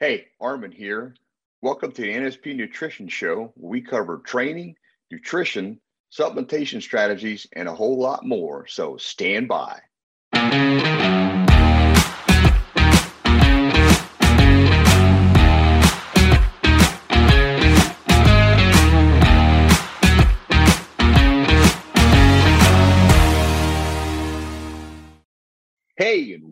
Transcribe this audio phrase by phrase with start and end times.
[0.00, 1.16] Hey, Arman here.
[1.60, 4.76] Welcome to the NSP Nutrition Show, where we cover training,
[5.10, 5.80] nutrition,
[6.16, 8.68] supplementation strategies, and a whole lot more.
[8.68, 9.80] So stand by.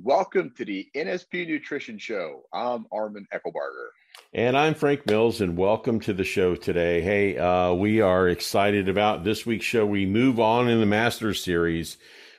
[0.06, 2.44] Welcome to the NSP Nutrition Show.
[2.52, 3.88] I'm Arman Eckelbarger.
[4.32, 7.00] And I'm Frank Mills, and welcome to the show today.
[7.00, 9.84] Hey, uh, we are excited about this week's show.
[9.84, 11.98] We move on in the Masters Series.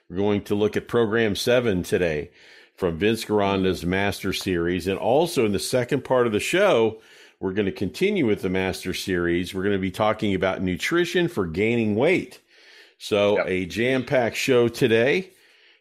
[0.10, 2.32] We're going to look at Program 7 today
[2.78, 4.88] from Vince Gironda's Master Series.
[4.88, 7.02] And also in the second part of the show,
[7.42, 9.54] we're going to continue with the Master Series.
[9.54, 12.40] We're going to be talking about nutrition for gaining weight.
[12.98, 13.46] So, yep.
[13.46, 15.32] a jam packed show today.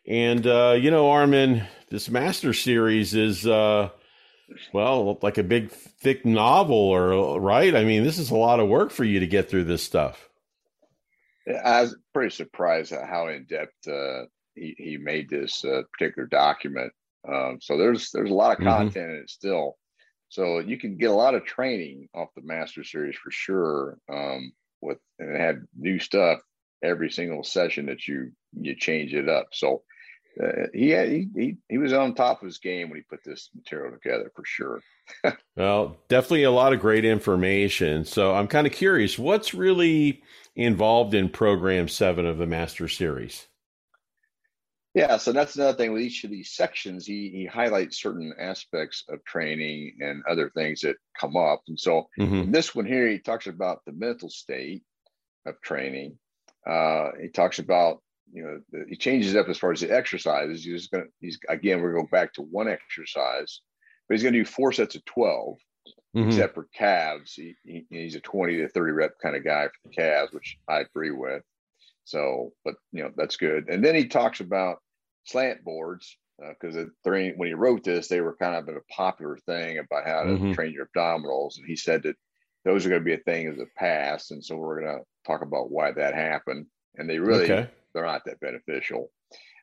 [0.09, 3.91] And uh, you know, Arman, this master series is uh,
[4.73, 7.75] well, like a big thick novel, or right?
[7.75, 10.29] I mean, this is a lot of work for you to get through this stuff.
[11.65, 16.27] I was pretty surprised at how in depth uh, he he made this uh, particular
[16.27, 16.93] document.
[17.29, 18.69] Um, so there's there's a lot of mm-hmm.
[18.69, 19.15] content mm-hmm.
[19.17, 19.77] in it still.
[20.29, 23.99] So you can get a lot of training off the master series for sure.
[24.13, 26.41] Um, with and it had new stuff
[26.83, 29.49] every single session that you you change it up.
[29.53, 29.83] So
[30.43, 33.25] uh, he, had, he he he was on top of his game when he put
[33.25, 34.83] this material together for sure.
[35.57, 38.05] well, definitely a lot of great information.
[38.05, 40.23] So I'm kind of curious, what's really
[40.55, 43.47] involved in Program Seven of the Master Series?
[44.95, 47.07] Yeah, so that's another thing with each of these sections.
[47.07, 51.63] He he highlights certain aspects of training and other things that come up.
[51.69, 52.51] And so mm-hmm.
[52.51, 54.83] this one here, he talks about the mental state
[55.45, 56.19] of training.
[56.67, 58.01] Uh, he talks about
[58.33, 60.65] you know, he changes up as far as the exercises.
[60.65, 63.61] He's going to, he's again, we're going back to one exercise,
[64.09, 65.57] but he's going to do four sets of 12,
[66.17, 66.29] mm-hmm.
[66.29, 67.35] except for calves.
[67.35, 70.59] He, he, he's a 20 to 30 rep kind of guy for the calves, which
[70.69, 71.43] I agree with.
[72.05, 73.69] So, but you know, that's good.
[73.69, 74.79] And then he talks about
[75.25, 79.79] slant boards because uh, when he wrote this, they were kind of a popular thing
[79.79, 80.53] about how to mm-hmm.
[80.53, 81.57] train your abdominals.
[81.57, 82.17] And he said that
[82.65, 84.33] those are going to be a thing of the past.
[84.33, 86.67] And so we're going to talk about why that happened.
[86.97, 89.11] And they really, okay they're not that beneficial.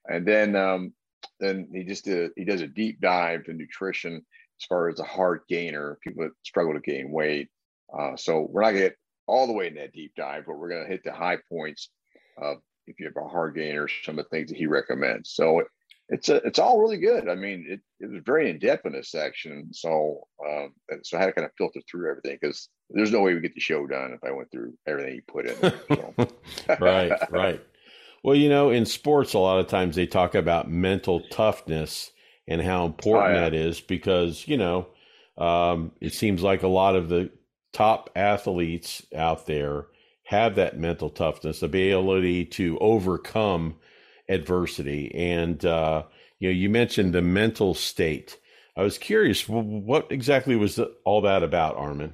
[0.08, 0.94] And then um,
[1.40, 5.04] then he just did he does a deep dive to nutrition as far as a
[5.04, 7.50] hard gainer, people that struggle to gain weight.
[7.98, 10.70] Uh, so we're not gonna get all the way in that deep dive, but we're
[10.70, 11.90] gonna hit the high points
[12.38, 12.58] of
[12.88, 15.32] if you have a hard gainer, some of the things that he recommends.
[15.32, 15.68] So it,
[16.10, 17.30] it's a, it's all really good.
[17.30, 19.70] I mean, it, it was very in depth in this section.
[19.74, 20.74] So um,
[21.04, 23.56] so I had to kind of filter through everything because there's no way we get
[23.56, 25.56] the show done if I went through everything he put in.
[25.62, 26.14] There, so.
[26.80, 27.64] right, right.
[28.24, 32.12] Well, you know, in sports, a lot of times they talk about mental toughness
[32.48, 33.42] and how important oh, yeah.
[33.42, 34.88] that is because, you know,
[35.38, 37.32] um, it seems like a lot of the
[37.74, 39.88] top athletes out there
[40.24, 43.76] have that mental toughness, the ability to overcome
[44.30, 45.14] adversity.
[45.14, 46.04] And, uh,
[46.40, 48.40] you know, you mentioned the mental state.
[48.78, 52.14] I was curious, what exactly was all that about, Arman?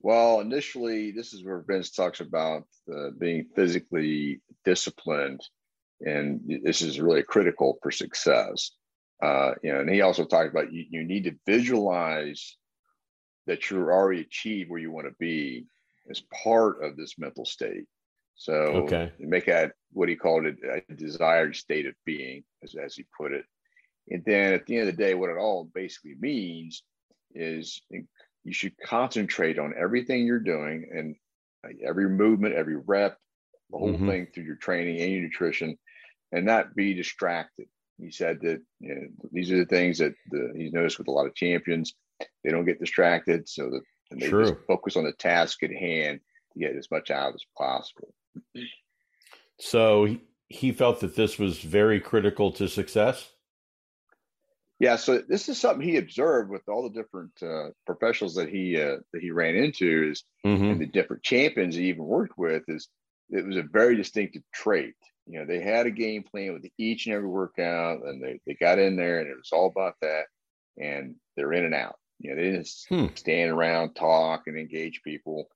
[0.00, 5.40] Well, initially, this is where Vince talks about uh, being physically disciplined,
[6.00, 8.72] and this is really critical for success.
[9.22, 12.56] Uh, you know, and he also talked about you, you need to visualize
[13.46, 15.66] that you're already achieved where you want to be
[16.10, 17.84] as part of this mental state.
[18.36, 19.12] So okay.
[19.18, 23.32] make that what he called it a desired state of being, as, as he put
[23.32, 23.44] it.
[24.08, 26.82] And then at the end of the day, what it all basically means
[27.34, 27.82] is
[28.44, 31.16] you should concentrate on everything you're doing and
[31.84, 33.18] every movement, every rep,
[33.70, 34.08] the whole mm-hmm.
[34.08, 35.76] thing through your training and your nutrition,
[36.32, 37.66] and not be distracted.
[37.98, 41.12] He said that you know, these are the things that the, he's noticed with a
[41.12, 41.94] lot of champions.
[42.42, 44.44] They don't get distracted, so that and they True.
[44.44, 46.20] just focus on the task at hand
[46.52, 48.12] to get as much out as possible.
[49.58, 50.16] So
[50.48, 53.30] he felt that this was very critical to success.
[54.80, 58.80] Yeah, so this is something he observed with all the different uh, professionals that he
[58.80, 60.64] uh, that he ran into is mm-hmm.
[60.64, 62.88] and the different champions he even worked with is
[63.28, 64.94] it was a very distinctive trait.
[65.26, 68.54] You know, they had a game plan with each and every workout, and they, they
[68.54, 70.24] got in there, and it was all about that.
[70.78, 71.96] And they're in and out.
[72.18, 73.06] You know, they didn't hmm.
[73.14, 75.48] stand around, talk, and engage people,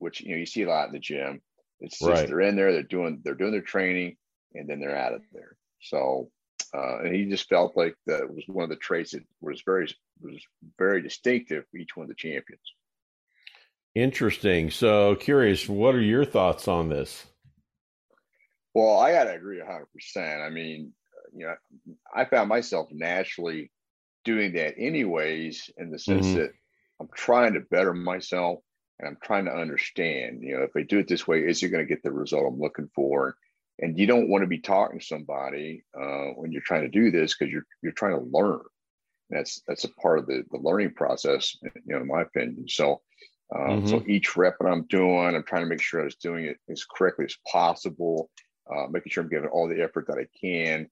[0.00, 1.40] which you know you see a lot in the gym.
[1.78, 4.16] It's just they're in there, they're doing they're doing their training,
[4.54, 5.56] and then they're out of there.
[5.80, 6.30] So
[6.74, 9.94] uh, and he just felt like that was one of the traits that was very
[10.20, 10.42] was
[10.78, 12.62] very distinctive for each one of the champions.
[13.94, 14.70] Interesting.
[14.70, 17.26] So curious, what are your thoughts on this?
[18.74, 20.46] Well, I got to agree 100%.
[20.46, 20.94] I mean,
[21.34, 21.54] you know,
[22.14, 23.70] I found myself naturally
[24.24, 26.38] doing that anyways, in the sense mm-hmm.
[26.38, 26.52] that
[27.00, 28.60] I'm trying to better myself
[28.98, 31.68] and I'm trying to understand, you know, if I do it this way, is it
[31.68, 33.36] going to get the result I'm looking for?
[33.78, 37.10] And you don't want to be talking to somebody uh, when you're trying to do
[37.10, 38.60] this because you're you're trying to learn.
[39.30, 42.68] That's that's a part of the, the learning process, you know, in my opinion.
[42.68, 43.00] So,
[43.54, 43.86] uh, mm-hmm.
[43.86, 46.58] so each rep that I'm doing, I'm trying to make sure I was doing it
[46.70, 48.30] as correctly as possible,
[48.70, 50.88] uh, making sure I'm giving all the effort that I can,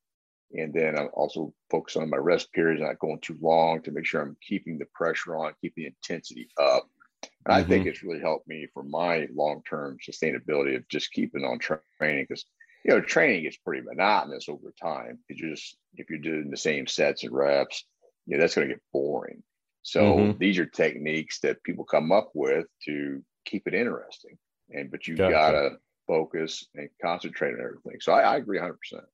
[0.53, 4.07] and then I'm also focusing on my rest periods, not going too long to make
[4.07, 6.89] sure I'm keeping the pressure on, keeping the intensity up.
[7.23, 7.53] And mm-hmm.
[7.53, 7.91] I think mm-hmm.
[7.91, 12.45] it's really helped me for my long term sustainability of just keeping on training because
[12.85, 15.19] you know training is pretty monotonous over time.
[15.27, 17.85] Because you just if you're doing the same sets and reps,
[18.27, 19.43] you know that's going to get boring.
[19.83, 20.39] So mm-hmm.
[20.39, 24.37] these are techniques that people come up with to keep it interesting.
[24.71, 25.33] And but you gotcha.
[25.33, 25.71] gotta
[26.07, 28.01] focus and concentrate on everything.
[28.01, 28.79] So I, I agree 100.
[28.79, 29.05] percent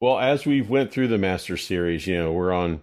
[0.00, 2.80] Well, as we've went through the Master Series, you know we're on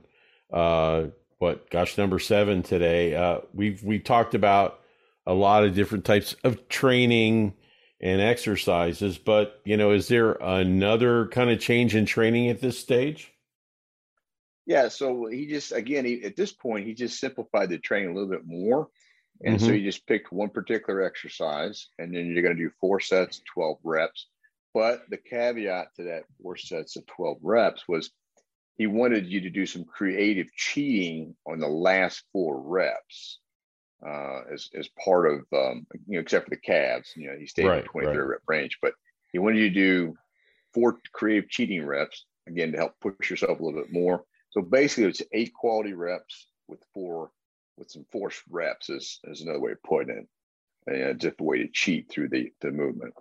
[0.51, 1.05] uh,
[1.39, 3.15] what gosh number seven today.
[3.15, 4.79] Uh, we've we talked about
[5.25, 7.53] a lot of different types of training
[8.01, 12.79] and exercises, but you know, is there another kind of change in training at this
[12.79, 13.31] stage?
[14.65, 18.13] Yeah, so he just again he, at this point he just simplified the training a
[18.13, 18.87] little bit more,
[19.43, 19.65] and mm-hmm.
[19.65, 23.41] so he just picked one particular exercise, and then you're going to do four sets,
[23.53, 24.27] twelve reps.
[24.73, 28.11] But the caveat to that four sets of twelve reps was
[28.77, 33.39] he wanted you to do some creative cheating on the last four reps
[34.05, 37.13] uh, as as part of um, you know except for the calves.
[37.15, 38.27] You know, he stayed right, in the 23 right.
[38.27, 38.93] rep range, but
[39.31, 40.17] he wanted you to do
[40.73, 44.23] four creative cheating reps again to help push yourself a little bit more.
[44.51, 47.31] So basically, it's eight quality reps with four
[47.77, 50.27] with some forced reps is is another way of putting it.
[50.87, 53.13] And just a way to cheat through the the movement.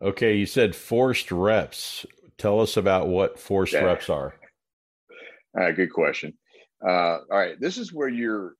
[0.00, 2.06] Okay, you said forced reps.
[2.38, 3.84] Tell us about what forced yeah.
[3.84, 4.34] reps are.
[5.54, 6.32] All right, good question.
[6.84, 8.54] Uh, all right, this is where you're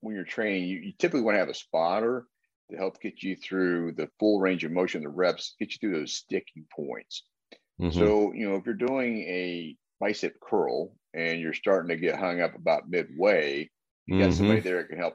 [0.00, 0.64] when you're training.
[0.64, 2.26] You, you typically want to have a spotter
[2.70, 5.98] to help get you through the full range of motion, the reps, get you through
[5.98, 7.24] those sticking points.
[7.80, 7.98] Mm-hmm.
[7.98, 12.40] So you know if you're doing a bicep curl and you're starting to get hung
[12.40, 13.70] up about midway,
[14.06, 14.24] you mm-hmm.
[14.24, 15.14] got somebody there that can help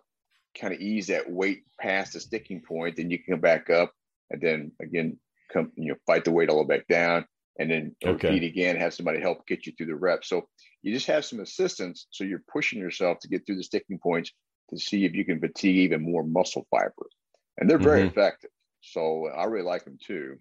[0.60, 2.96] kind of ease that weight past the sticking point.
[2.96, 3.92] Then you can come back up
[4.30, 5.18] and then again
[5.52, 7.26] come you know fight the weight all the way back down
[7.60, 8.30] and then okay.
[8.30, 8.78] repeat again.
[8.78, 10.30] Have somebody help get you through the reps.
[10.30, 10.48] So
[10.82, 12.08] you just have some assistance.
[12.12, 14.32] So you're pushing yourself to get through the sticking points
[14.70, 17.14] to see if you can fatigue even more muscle fibers.
[17.58, 18.10] And they're very mm-hmm.
[18.10, 18.50] effective.
[18.82, 20.38] So I really like them too.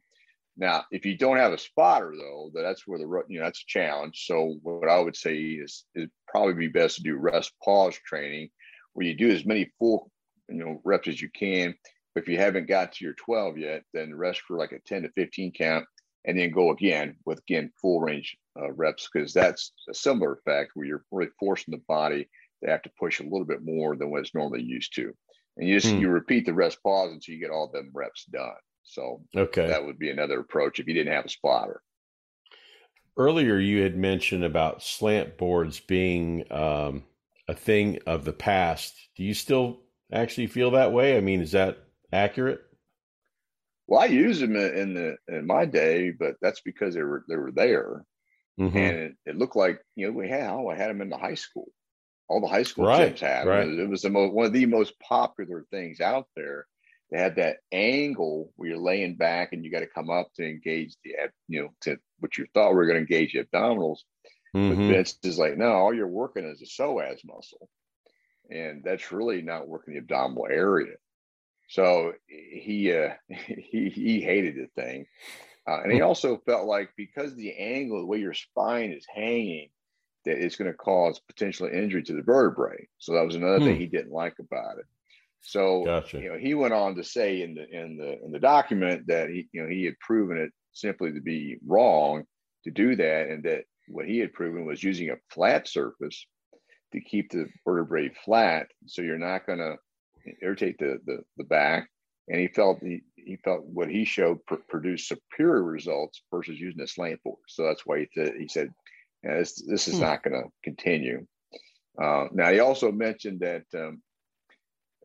[0.57, 3.67] Now, if you don't have a spotter though, that's where the you know that's a
[3.67, 4.27] challenge.
[4.27, 8.51] So what I would say is it probably be best to do rest pause training,
[8.93, 10.11] where you do as many full
[10.49, 11.75] you know reps as you can.
[12.15, 15.03] But if you haven't got to your 12 yet, then rest for like a 10
[15.03, 15.87] to 15 count,
[16.27, 20.73] and then go again with again full range uh, reps because that's a similar effect
[20.75, 22.29] where you're really forcing the body
[22.63, 25.13] to have to push a little bit more than what it's normally used to.
[25.57, 26.01] And you just hmm.
[26.01, 28.53] you repeat the rest pause until you get all them reps done.
[28.85, 31.83] So okay, that would be another approach if you didn't have a spotter.
[33.17, 37.05] Earlier, you had mentioned about slant boards being um,
[37.47, 38.95] a thing of the past.
[39.17, 39.81] Do you still
[40.11, 41.17] actually feel that way?
[41.17, 42.63] I mean, is that accurate?
[43.87, 47.37] Well, I used them in the in my day, but that's because they were they
[47.37, 48.05] were there.
[48.59, 48.77] Mm-hmm.
[48.77, 51.35] And it, it, looked like you know we had I had them in the high
[51.35, 51.69] school.
[52.33, 53.69] All the high school right, gyms had right.
[53.69, 56.67] It was the most one of the most popular things out there.
[57.11, 60.49] They had that angle where you're laying back and you got to come up to
[60.49, 61.13] engage the
[61.47, 63.99] you know to what you thought we were going to engage the abdominals.
[64.57, 64.69] Mm-hmm.
[64.71, 67.69] But Vince is like, no, all you're working is a psoas muscle,
[68.51, 70.95] and that's really not working the abdominal area.
[71.69, 75.05] So he uh, he he hated the thing.
[75.69, 76.05] Uh, and he hmm.
[76.05, 79.69] also felt like because the angle, the way your spine is hanging,
[80.25, 82.87] that it's going to cause potential injury to the vertebrae.
[82.99, 83.65] So that was another hmm.
[83.65, 84.87] thing he didn't like about it.
[85.41, 86.21] So gotcha.
[86.21, 89.29] you know, he went on to say in the in the in the document that
[89.29, 92.25] he you know he had proven it simply to be wrong
[92.65, 96.27] to do that, and that what he had proven was using a flat surface
[96.93, 99.77] to keep the vertebrae flat, so you're not going to
[100.41, 101.89] irritate the, the the back
[102.29, 106.81] and he felt he, he felt what he showed pr- produced superior results versus using
[106.81, 107.39] a slant board.
[107.49, 108.71] So that's why he, th- he said,
[109.25, 110.03] yeah, this, this is hmm.
[110.03, 111.27] not going to continue.
[112.01, 114.03] Uh, now, he also mentioned that, um,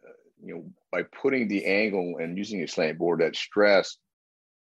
[0.06, 3.98] uh, you know, by putting the angle and using a slant board, that stress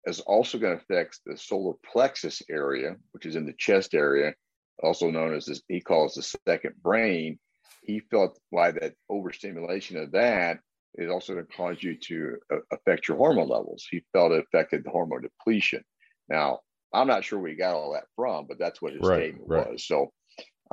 [0.07, 4.35] is also going to affect the solar plexus area, which is in the chest area,
[4.83, 7.39] also known as this, he calls the second brain.
[7.83, 10.59] He felt why that overstimulation of that
[10.95, 13.87] is also going to cause you to uh, affect your hormone levels.
[13.91, 15.83] He felt it affected the hormone depletion.
[16.29, 16.61] Now,
[16.93, 19.49] I'm not sure where he got all that from, but that's what his right, statement
[19.49, 19.71] right.
[19.71, 19.87] was.
[19.87, 20.13] So,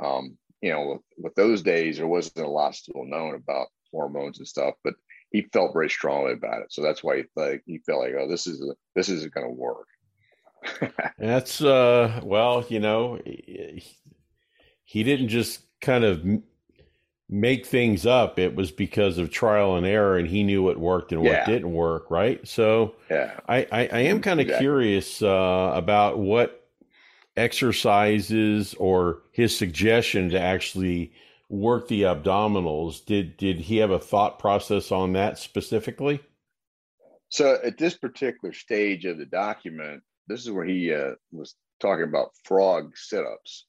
[0.02, 4.38] um, you know, with, with those days, there wasn't a lot still known about hormones
[4.38, 4.94] and stuff, but
[5.32, 6.72] he felt very strongly about it.
[6.72, 9.46] So that's why he like he felt like, oh, this is a, this isn't going
[9.46, 9.86] to work.
[11.18, 13.82] that's uh, well, you know, he,
[14.84, 16.22] he didn't just kind of
[17.32, 18.38] make things up.
[18.38, 21.46] It was because of trial and error, and he knew what worked and what yeah.
[21.46, 22.46] didn't work, right?
[22.46, 24.64] So, yeah, I I, I am kind of exactly.
[24.64, 26.68] curious uh, about what
[27.36, 31.12] exercises or his suggestion to actually
[31.48, 33.04] work the abdominals.
[33.04, 36.20] Did did he have a thought process on that specifically?
[37.28, 42.04] So at this particular stage of the document, this is where he uh, was talking
[42.04, 43.66] about frog sit-ups.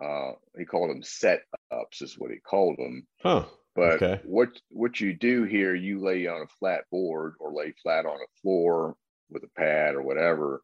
[0.00, 3.06] Uh, he called them set ups, is what he called them.
[3.22, 3.44] Huh.
[3.74, 4.20] But okay.
[4.24, 8.16] what what you do here, you lay on a flat board or lay flat on
[8.16, 8.96] a floor
[9.30, 10.62] with a pad or whatever,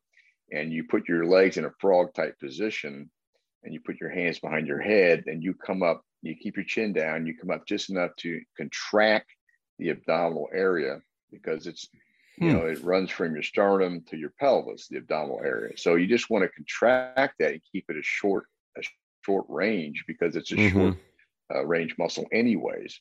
[0.52, 3.10] and you put your legs in a frog type position,
[3.64, 6.02] and you put your hands behind your head, and you come up.
[6.22, 7.26] You keep your chin down.
[7.26, 9.30] You come up just enough to contract
[9.78, 11.00] the abdominal area
[11.32, 11.88] because it's
[12.38, 12.58] you hmm.
[12.58, 15.76] know it runs from your sternum to your pelvis, the abdominal area.
[15.76, 18.44] So you just want to contract that and keep it as short
[18.76, 18.82] a
[19.22, 20.78] short range because it's a mm-hmm.
[20.78, 20.96] short
[21.54, 23.00] uh, range muscle anyways.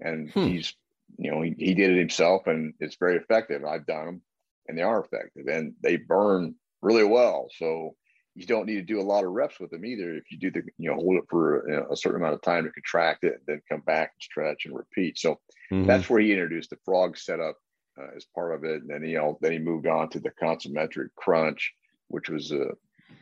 [0.00, 0.46] And hmm.
[0.46, 0.74] he's,
[1.18, 3.64] you know, he, he did it himself and it's very effective.
[3.64, 4.22] I've done them
[4.68, 7.48] and they are effective and they burn really well.
[7.56, 7.96] So
[8.34, 10.14] you don't need to do a lot of reps with them either.
[10.14, 12.42] If you do the, you know, hold it for you know, a certain amount of
[12.42, 15.18] time to contract it, and then come back and stretch and repeat.
[15.18, 15.40] So
[15.72, 15.86] mm-hmm.
[15.86, 17.56] that's where he introduced the frog setup
[18.00, 18.82] uh, as part of it.
[18.82, 21.72] And then, you know, then he moved on to the concentric crunch,
[22.06, 22.68] which was a,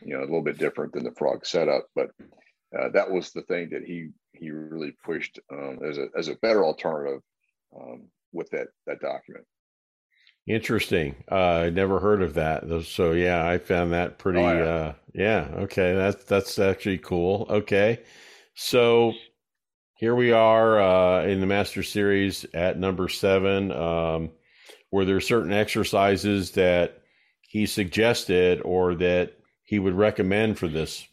[0.02, 2.10] you know, a little bit different than the frog setup, but
[2.78, 6.36] uh, that was the thing that he he really pushed um, as a as a
[6.36, 7.20] better alternative
[7.78, 9.44] um, with that that document.
[10.46, 11.16] Interesting.
[11.30, 12.64] Uh, I never heard of that.
[12.84, 14.38] So yeah, I found that pretty.
[14.38, 14.64] Oh, yeah.
[14.64, 15.48] Uh, yeah.
[15.62, 15.94] Okay.
[15.94, 17.46] That's that's actually cool.
[17.50, 18.02] Okay.
[18.54, 19.12] So
[19.96, 23.72] here we are uh, in the master series at number seven.
[23.72, 24.30] Um,
[24.92, 27.02] were there certain exercises that
[27.40, 29.35] he suggested or that
[29.66, 31.06] he would recommend for this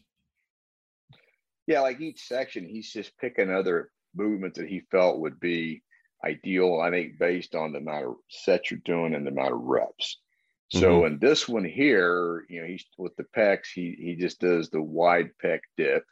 [1.67, 5.81] yeah, like each section, he's just picking other movements that he felt would be
[6.23, 6.81] ideal.
[6.81, 10.19] I think based on the amount of sets you're doing and the amount of reps.
[10.71, 11.13] So mm-hmm.
[11.13, 14.81] in this one here, you know, he's with the pecs, he he just does the
[14.81, 16.03] wide pec dip,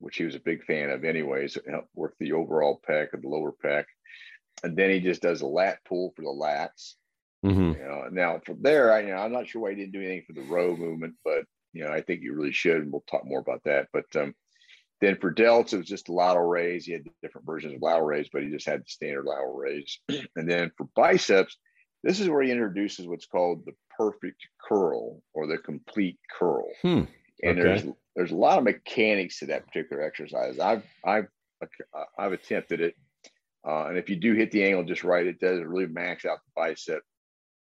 [0.00, 1.56] which he was a big fan of anyways.
[1.68, 3.84] help Work the overall pec and the lower pec,
[4.64, 6.94] and then he just does a lat pull for the lats.
[7.46, 7.80] Mm-hmm.
[7.80, 10.00] You know, now from there, I you know I'm not sure why he didn't do
[10.00, 13.04] anything for the row movement, but you know I think you really should, and we'll
[13.10, 13.88] talk more about that.
[13.92, 14.34] But um,
[15.00, 16.86] then for delts, it was just lateral raise.
[16.86, 19.98] He had different versions of lateral raise, but he just had the standard lateral raise.
[20.36, 21.58] and then for biceps,
[22.02, 26.68] this is where he introduces what's called the perfect curl or the complete curl.
[26.82, 27.02] Hmm.
[27.42, 27.62] And okay.
[27.62, 30.58] there's there's a lot of mechanics to that particular exercise.
[30.58, 31.28] I've I've
[32.18, 32.94] I've attempted it,
[33.66, 36.38] uh, and if you do hit the angle just right, it does really max out
[36.44, 37.02] the bicep.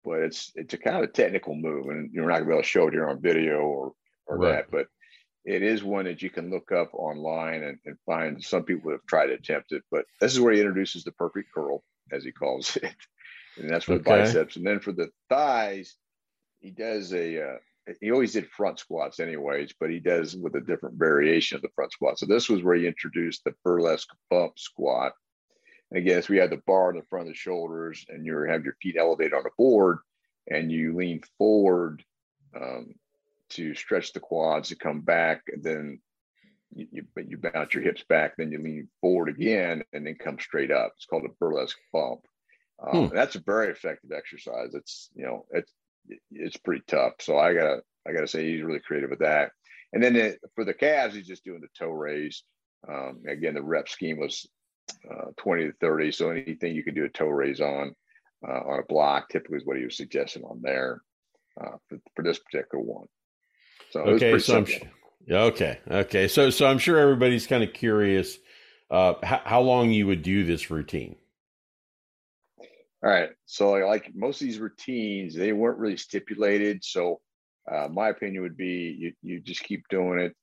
[0.04, 2.62] But it's it's a kind of a technical move, and you're not gonna be able
[2.64, 3.94] to show it here on video or
[4.30, 4.52] or right.
[4.52, 4.72] that.
[4.72, 4.88] But
[5.46, 9.06] it is one that you can look up online and, and find some people have
[9.08, 12.32] tried to attempt it, but this is where he introduces the perfect curl, as he
[12.32, 12.96] calls it.
[13.58, 14.04] And that's for okay.
[14.04, 14.56] the biceps.
[14.56, 15.96] And then for the thighs,
[16.60, 17.58] he does a, uh,
[18.00, 21.70] he always did front squats anyways, but he does with a different variation of the
[21.74, 22.20] front squat.
[22.20, 25.14] So this was where he introduced the burlesque bump squat.
[25.90, 28.38] And again, so we had the bar in the front of the shoulders and you
[28.44, 30.00] have your feet elevated on a board
[30.48, 32.04] and you lean forward
[32.56, 32.94] um,
[33.52, 36.00] to stretch the quads to come back, and then
[36.74, 40.38] you, you, you bounce your hips back, then you lean forward again, and then come
[40.40, 40.94] straight up.
[40.96, 42.22] It's called a burlesque bump.
[42.82, 43.16] Um, hmm.
[43.16, 44.74] That's a very effective exercise.
[44.74, 45.74] It's you know it's
[46.32, 47.14] it's pretty tough.
[47.20, 49.52] So I gotta I gotta say he's really creative with that.
[49.92, 52.44] And then it, for the calves, he's just doing the toe raise.
[52.88, 54.48] Um, again, the rep scheme was
[55.10, 56.12] uh, 20 to 30.
[56.12, 57.96] So anything you could do a toe raise on
[58.48, 61.02] uh, on a block typically is what he was suggesting on there
[61.60, 63.08] uh, for, for this particular one.
[63.92, 64.68] So okay, so I'm,
[65.30, 66.28] okay, okay.
[66.28, 68.38] So so I'm sure everybody's kind of curious
[68.92, 71.16] uh, how, how long you would do this routine.
[73.04, 73.30] All right.
[73.46, 76.84] So like most of these routines, they weren't really stipulated.
[76.84, 77.22] So
[77.72, 80.36] uh, my opinion would be you, you just keep doing it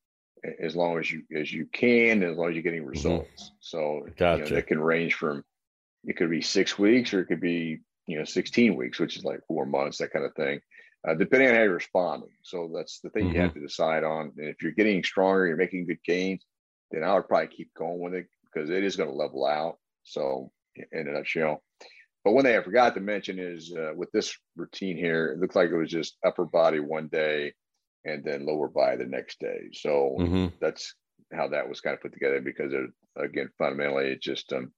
[0.60, 2.90] as long as you as you can, as long as you're getting mm-hmm.
[2.90, 3.44] results.
[3.44, 3.54] Mm-hmm.
[3.60, 4.44] So gotcha.
[4.44, 5.44] you know, that can range from
[6.04, 9.24] it could be six weeks or it could be you know 16 weeks, which is
[9.24, 10.60] like four months, that kind of thing
[11.08, 12.30] uh, depending on how you're responding.
[12.42, 13.34] So that's the thing mm-hmm.
[13.34, 13.60] you have mm-hmm.
[13.60, 14.32] to decide on.
[14.36, 16.44] And if you're getting stronger, you're making good gains,
[16.90, 19.78] then I would probably keep going with it because it is going to level out.
[20.02, 20.50] So
[20.92, 21.62] in a nutshell.
[22.24, 25.54] But one thing I forgot to mention is uh, with this routine here, it looked
[25.54, 27.54] like it was just upper body one day
[28.04, 29.68] and then lower body the next day.
[29.72, 30.46] So mm-hmm.
[30.60, 30.94] that's
[31.32, 34.72] how that was kind of put together because it, again, fundamentally, it's just um,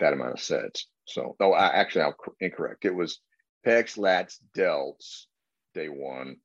[0.00, 0.88] that amount of sets.
[1.06, 2.84] So, no, I actually I'm incorrect.
[2.84, 3.20] It was
[3.66, 5.26] pecs, lats, delts,
[5.76, 6.36] day one,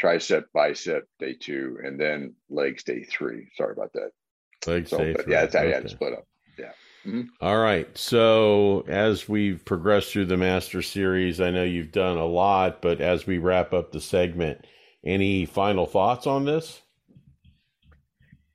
[0.00, 3.48] tricep, bicep, day two, and then legs, day three.
[3.56, 4.10] Sorry about that.
[4.66, 5.32] Legs, so, day three.
[5.32, 5.68] Yeah, that's how okay.
[5.68, 6.26] you had to split up.
[6.58, 6.72] Yeah.
[7.06, 7.22] Mm-hmm.
[7.40, 7.88] All right.
[7.96, 13.00] So as we've progressed through the Master Series, I know you've done a lot, but
[13.00, 14.66] as we wrap up the segment,
[15.04, 16.82] any final thoughts on this?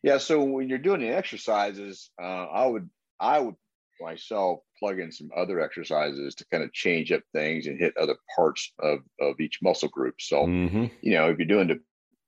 [0.03, 0.17] Yeah.
[0.17, 3.55] So when you're doing the exercises, uh, I would I would
[3.99, 8.15] myself plug in some other exercises to kind of change up things and hit other
[8.35, 10.15] parts of, of each muscle group.
[10.19, 10.85] So, mm-hmm.
[11.01, 11.79] you know, if you're doing the,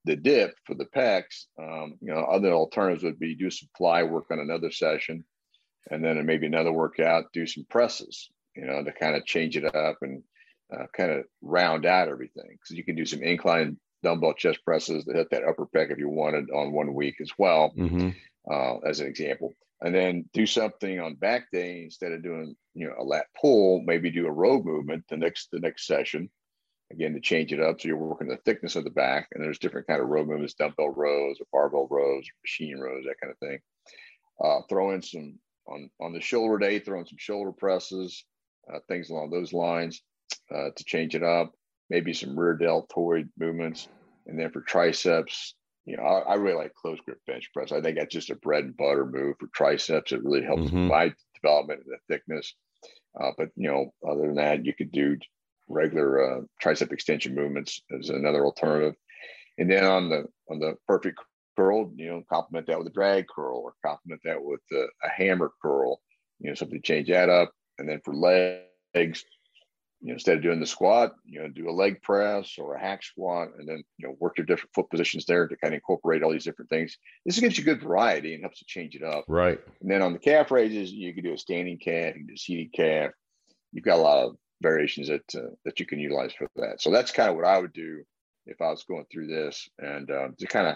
[0.06, 4.03] the dip for the pecs, um, you know, other alternatives would be do some fly
[4.03, 5.24] work on another session
[5.91, 9.75] and then maybe another workout, do some presses, you know, to kind of change it
[9.75, 10.24] up and
[10.74, 12.50] uh, kind of round out everything.
[12.51, 15.98] Because you can do some incline dumbbell chest presses to hit that upper pec if
[15.98, 18.10] you wanted on one week as well, mm-hmm.
[18.50, 19.53] uh, as an example.
[19.82, 23.82] And then do something on back day instead of doing, you know, a lat pull,
[23.86, 26.30] maybe do a row movement the next the next session.
[26.92, 27.80] Again, to change it up.
[27.80, 30.56] So you're working the thickness of the back, and there's different kind of row movements,
[30.56, 33.60] dumbbell rows or barbell rows, machine rows, that kind of thing.
[34.44, 38.26] Uh, throw in some on on the shoulder day, throwing some shoulder presses,
[38.74, 40.02] uh, things along those lines
[40.54, 41.54] uh, to change it up.
[41.90, 43.88] Maybe some rear deltoid movements,
[44.28, 45.56] and then for triceps,
[45.89, 47.72] you know, I, I, really like close grip bench press.
[47.72, 50.12] I think that's just a bread and butter move for triceps.
[50.12, 50.88] It really helps mm-hmm.
[50.88, 52.53] my development and the thickness.
[53.19, 55.17] Uh, but you know, other than that, you could do
[55.67, 58.93] regular uh, tricep extension movements as another alternative.
[59.58, 61.19] And then on the on the perfect
[61.58, 65.10] curl, you know, complement that with a drag curl or complement that with a, a
[65.10, 66.01] hammer curl,
[66.39, 67.51] you know, something to change that up.
[67.79, 69.25] And then for legs,
[70.01, 72.79] you know, instead of doing the squat, you know, do a leg press or a
[72.79, 75.77] hack squat, and then you know work your different foot positions there to kind of
[75.77, 76.98] incorporate all these different things.
[77.25, 79.25] This gives you good variety and helps to change it up.
[79.27, 79.60] Right.
[79.82, 82.34] And then on the calf raises, you can do a standing calf, you can do
[82.34, 83.12] a seated calf.
[83.74, 86.82] You've got a lot of variations that uh, that you can utilize for that.
[86.82, 88.04] So that's kind of what I would do
[88.45, 90.76] if I was going through this, and uh, to kind of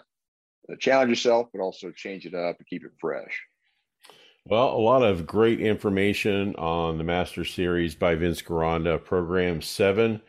[0.71, 3.41] uh, challenge yourself, but also change it up and keep it fresh.
[4.45, 10.21] Well, a lot of great information on the Master Series by Vince Gironda, Program 7.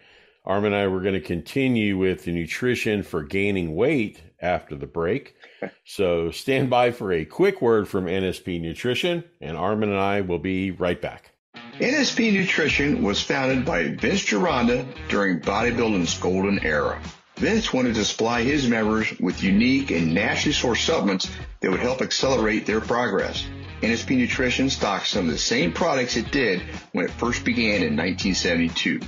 [0.44, 4.86] Arm and I were going to continue with the nutrition for gaining weight after the
[4.86, 5.34] break.
[5.84, 10.38] so stand by for a quick word from NSP Nutrition, and Arman and I will
[10.38, 11.32] be right back.
[11.80, 17.02] NSP Nutrition was founded by Vince Gironda during bodybuilding's golden era.
[17.34, 22.00] Vince wanted to supply his members with unique and nationally sourced supplements that would help
[22.00, 23.44] accelerate their progress.
[23.82, 27.96] NSP Nutrition stocks some of the same products it did when it first began in
[27.96, 29.00] 1972.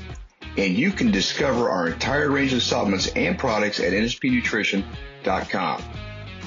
[0.57, 5.83] And you can discover our entire range of supplements and products at nspnutrition.com.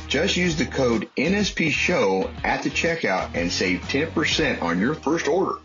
[0.08, 5.28] Just use the code NSP Show at the checkout and save 10% on your first
[5.28, 5.60] order.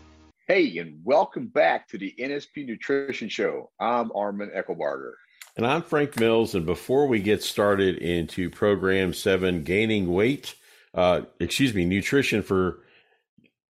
[0.47, 3.71] Hey, and welcome back to the NSP Nutrition Show.
[3.79, 5.13] I'm Arman Eckelbarger.
[5.57, 6.53] And I'm Frank Mills.
[6.53, 10.53] And before we get started into program seven, gaining weight,
[10.95, 12.79] uh, excuse me, nutrition for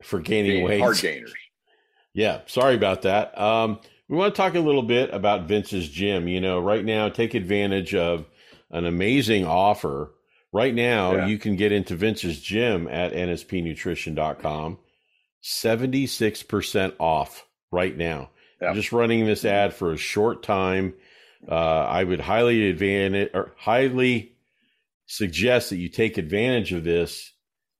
[0.02, 0.81] for gaining weight.
[0.81, 1.35] Hard gainers.
[2.14, 3.38] Yeah, sorry about that.
[3.38, 6.28] Um, we want to talk a little bit about Vince's Gym.
[6.28, 8.26] You know, right now, take advantage of
[8.70, 10.12] an amazing offer.
[10.50, 11.26] Right now, yeah.
[11.26, 14.78] you can get into Vince's Gym at nspnutrition.com.
[15.44, 18.31] 76% off right now.
[18.61, 18.68] Yeah.
[18.68, 20.94] I'm just running this ad for a short time.
[21.46, 24.33] Uh, I would highly advantage or highly
[25.09, 27.33] suggest that you take advantage of this.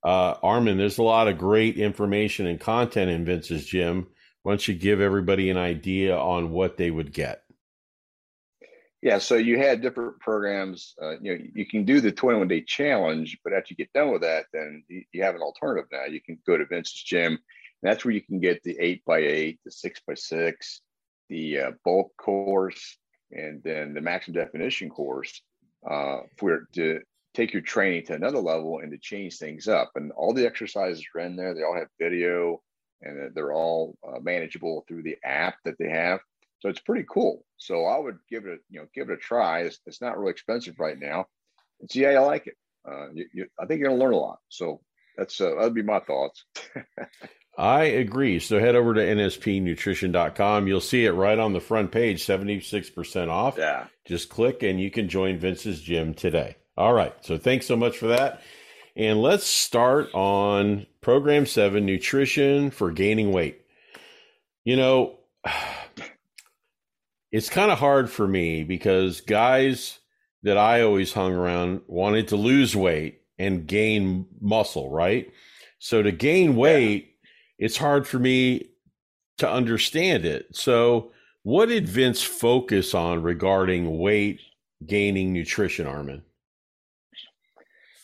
[0.03, 4.09] Uh, Arman, there's a lot of great information and content in Vince's gym.
[4.43, 7.43] Why don't you give everybody an idea on what they would get?
[9.03, 10.95] Yeah, so you had different programs.
[11.01, 14.11] Uh, you know, you can do the 21 day challenge, but after you get done
[14.11, 16.05] with that, then you, have an alternative now.
[16.07, 17.39] You can go to Vince's gym.
[17.83, 20.81] that's where you can get the eight by eight, the six by six,
[21.29, 22.97] the uh, bulk course,
[23.31, 25.43] and then the maximum definition course
[25.89, 27.01] uh, for to
[27.35, 29.93] take your training to another level and to change things up.
[29.95, 31.55] And all the exercises are in there.
[31.55, 32.63] They all have video
[33.03, 36.21] and they're all uh, manageable through the app that they have.
[36.61, 37.45] So it's pretty cool.
[37.57, 39.61] So I would give it, a, you know, give it a try.
[39.61, 41.27] It's, it's not really expensive right now,
[41.81, 42.55] and see how you like it.
[42.89, 44.39] Uh, you, you, I think you're gonna learn a lot.
[44.49, 44.81] So
[45.17, 46.45] that's uh, that'd be my thoughts.
[47.59, 48.39] I agree.
[48.39, 50.69] So head over to nspnutrition.com.
[50.69, 53.59] You'll see it right on the front page, 76% off.
[53.59, 53.87] Yeah.
[54.05, 56.57] Just click and you can join Vince's gym today.
[56.79, 57.13] All right.
[57.23, 58.41] So thanks so much for that.
[58.95, 63.63] And let's start on program seven nutrition for gaining weight.
[64.65, 65.19] You know,
[67.33, 69.99] it's kind of hard for me because guys
[70.45, 75.29] that I always hung around wanted to lose weight and gain muscle, right?
[75.81, 77.67] So to gain weight, yeah.
[77.67, 78.69] it's hard for me
[79.39, 80.55] to understand it.
[80.55, 81.11] So
[81.43, 84.41] what did Vince focus on regarding weight
[84.87, 86.23] gaining nutrition, Arman?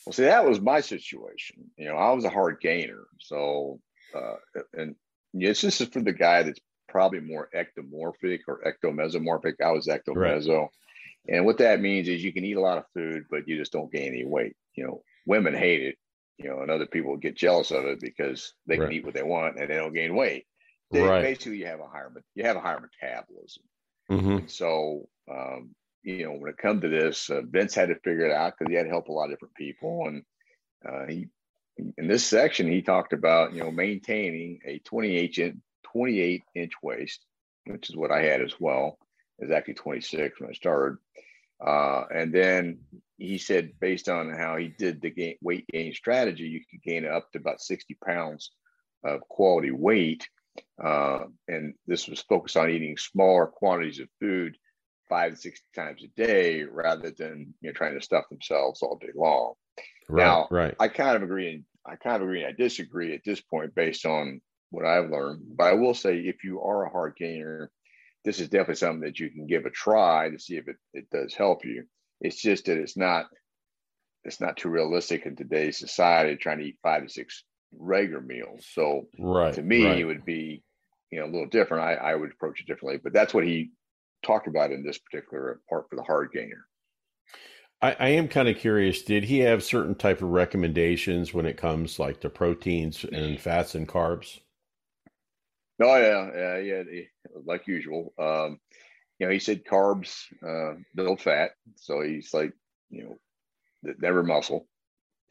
[0.04, 1.70] Well, see, that was my situation.
[1.76, 3.04] You know, I was a hard gainer.
[3.20, 3.80] So,
[4.14, 4.36] uh,
[4.74, 4.96] and
[5.32, 9.54] yes, this is for the guy that's probably more ectomorphic or ectomesomorphic.
[9.64, 10.60] I was ectomeso.
[10.60, 10.68] Right.
[11.26, 13.72] And what that means is you can eat a lot of food, but you just
[13.72, 14.56] don't gain any weight.
[14.74, 15.96] You know, women hate it,
[16.36, 19.22] you know, and other people get jealous of it because they can eat what they
[19.22, 20.44] want and they don't gain weight.
[20.90, 21.22] They, right.
[21.22, 23.62] Basically, you have a higher, you have a higher metabolism.
[24.10, 24.46] Mm-hmm.
[24.48, 28.32] So, um, you know, when it comes to this, uh, Vince had to figure it
[28.32, 30.06] out because he had to help a lot of different people.
[30.06, 30.22] And
[30.86, 31.28] uh, he,
[31.96, 37.24] in this section, he talked about, you know, maintaining a 28 inch, 28 inch waist,
[37.64, 38.98] which is what I had as well.
[39.38, 40.98] Was actually 26 when I started.
[41.64, 42.78] Uh, and then
[43.16, 47.06] he said, based on how he did the gain, weight gain strategy, you could gain
[47.06, 48.50] up to about 60 pounds
[49.02, 50.28] of quality weight.
[50.82, 54.56] Uh, and this was focused on eating smaller quantities of food
[55.08, 58.96] five to six times a day rather than you know trying to stuff themselves all
[58.96, 59.54] day long.
[60.08, 60.74] Right, now, right.
[60.78, 63.74] I kind of agree and I kind of agree and I disagree at this point
[63.74, 64.40] based on
[64.70, 65.42] what I've learned.
[65.56, 67.70] But I will say if you are a hard gainer,
[68.24, 71.10] this is definitely something that you can give a try to see if it, it
[71.10, 71.84] does help you.
[72.20, 73.26] It's just that it's not
[74.24, 77.44] it's not too realistic in today's society trying to eat five to six
[77.78, 78.66] regular meals.
[78.72, 79.98] So right, to me, right.
[79.98, 80.62] it would be
[81.10, 81.84] you know a little different.
[81.84, 83.70] I, I would approach it differently, but that's what he
[84.24, 86.66] talked about in this particular part for the hard gainer.
[87.80, 89.02] I, I am kind of curious.
[89.02, 93.74] Did he have certain type of recommendations when it comes like to proteins and fats
[93.74, 94.40] and carbs?
[95.82, 97.02] Oh yeah, yeah, yeah.
[97.44, 98.58] Like usual, um,
[99.18, 102.52] you know, he said carbs uh, build fat, so he's like,
[102.90, 104.66] you know, never muscle.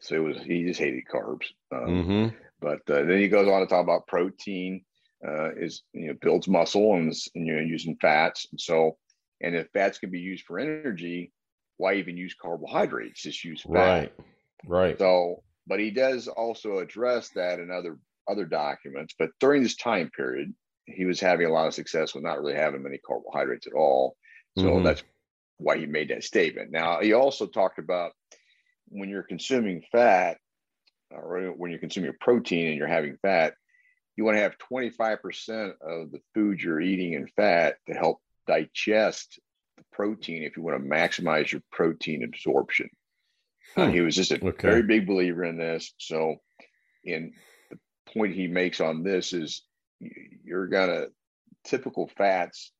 [0.00, 1.46] So it was he just hated carbs.
[1.72, 2.36] Um, mm-hmm.
[2.60, 4.84] But uh, then he goes on to talk about protein
[5.26, 8.46] uh, is you know builds muscle and, and you know using fats.
[8.50, 8.96] And so
[9.40, 11.32] and if fats can be used for energy
[11.76, 13.22] why even use carbohydrates?
[13.22, 13.70] Just use fat.
[13.72, 14.12] Right.
[14.66, 14.98] Right.
[14.98, 19.14] So but he does also address that in other other documents.
[19.18, 20.54] But during this time period
[20.86, 24.16] he was having a lot of success with not really having many carbohydrates at all.
[24.58, 24.84] So mm-hmm.
[24.84, 25.02] that's
[25.56, 26.70] why he made that statement.
[26.70, 28.12] Now he also talked about
[28.88, 30.36] when you're consuming fat
[31.10, 33.54] or when you're consuming your protein and you're having fat
[34.16, 39.40] you want to have 25% of the food you're eating in fat to help digest
[39.76, 42.88] the protein if you want to maximize your protein absorption.
[43.74, 43.80] Hmm.
[43.80, 44.68] Uh, he was just a okay.
[44.68, 45.92] very big believer in this.
[45.98, 46.36] So,
[47.02, 47.32] in
[47.70, 47.78] the
[48.12, 49.62] point he makes on this is
[50.00, 51.06] you're gonna
[51.64, 52.72] typical fats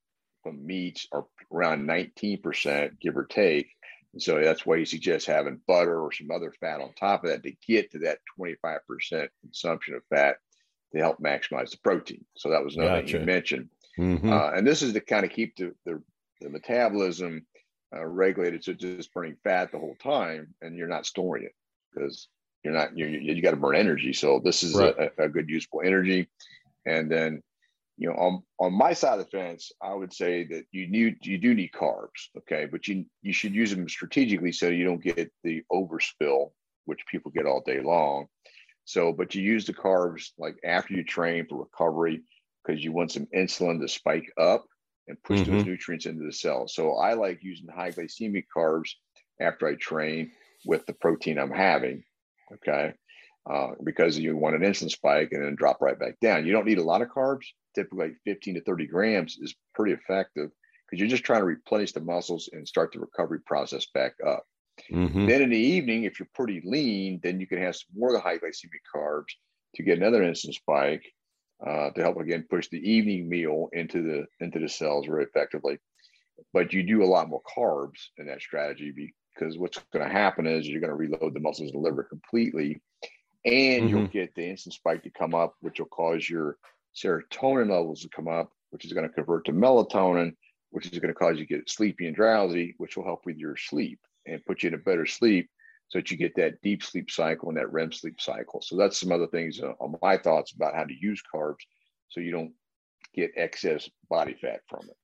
[0.42, 3.68] from meats are around 19%, give or take.
[4.12, 7.30] And so that's why he suggests having butter or some other fat on top of
[7.30, 10.36] that to get to that 25% consumption of fat
[10.94, 12.24] to help maximize the protein.
[12.36, 13.12] So that was another gotcha.
[13.12, 13.68] thing you mentioned.
[13.98, 14.32] Mm-hmm.
[14.32, 16.00] Uh, and this is to kind of keep the, the,
[16.40, 17.44] the metabolism
[17.94, 21.54] uh, regulated so just burning fat the whole time and you're not storing it
[21.92, 22.28] because
[22.64, 24.12] you're not, you you got to burn energy.
[24.12, 24.94] So this is right.
[25.18, 26.28] a, a, good useful energy.
[26.86, 27.42] And then,
[27.98, 31.18] you know, on, on my side of the fence, I would say that you need,
[31.22, 32.30] you do need carbs.
[32.38, 32.66] Okay.
[32.70, 36.52] But you, you should use them strategically so you don't get the overspill,
[36.86, 38.26] which people get all day long.
[38.84, 42.22] So, but you use the carbs like after you train for recovery
[42.64, 44.64] because you want some insulin to spike up
[45.08, 45.52] and push mm-hmm.
[45.52, 46.68] those nutrients into the cell.
[46.68, 48.90] So I like using high glycemic carbs
[49.40, 50.32] after I train
[50.64, 52.04] with the protein I'm having.
[52.52, 52.94] Okay.
[53.50, 56.46] Uh, because you want an insulin spike and then drop right back down.
[56.46, 57.44] You don't need a lot of carbs.
[57.74, 60.50] Typically, like 15 to 30 grams is pretty effective
[60.88, 64.44] because you're just trying to replenish the muscles and start the recovery process back up.
[64.90, 65.26] Mm-hmm.
[65.26, 68.14] Then in the evening, if you're pretty lean, then you can have some more of
[68.14, 69.32] the high glycemic carbs
[69.76, 71.04] to get another insulin spike
[71.64, 75.78] uh, to help again push the evening meal into the into the cells very effectively.
[76.52, 80.46] But you do a lot more carbs in that strategy because what's going to happen
[80.46, 82.80] is you're going to reload the muscles and the liver completely,
[83.44, 83.88] and mm-hmm.
[83.88, 86.56] you'll get the insulin spike to come up, which will cause your
[86.94, 90.34] serotonin levels to come up, which is going to convert to melatonin,
[90.70, 93.36] which is going to cause you to get sleepy and drowsy, which will help with
[93.36, 95.48] your sleep and put you in a better sleep
[95.88, 98.62] so that you get that deep sleep cycle and that REM sleep cycle.
[98.62, 101.62] So that's some other things uh, on my thoughts about how to use carbs
[102.08, 102.52] so you don't
[103.14, 104.96] get excess body fat from it.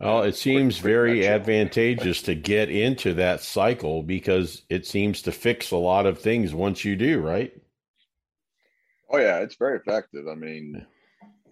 [0.00, 5.72] Well, it seems very advantageous to get into that cycle because it seems to fix
[5.72, 7.52] a lot of things once you do, right?
[9.10, 10.28] Oh yeah, it's very effective.
[10.28, 10.86] I mean,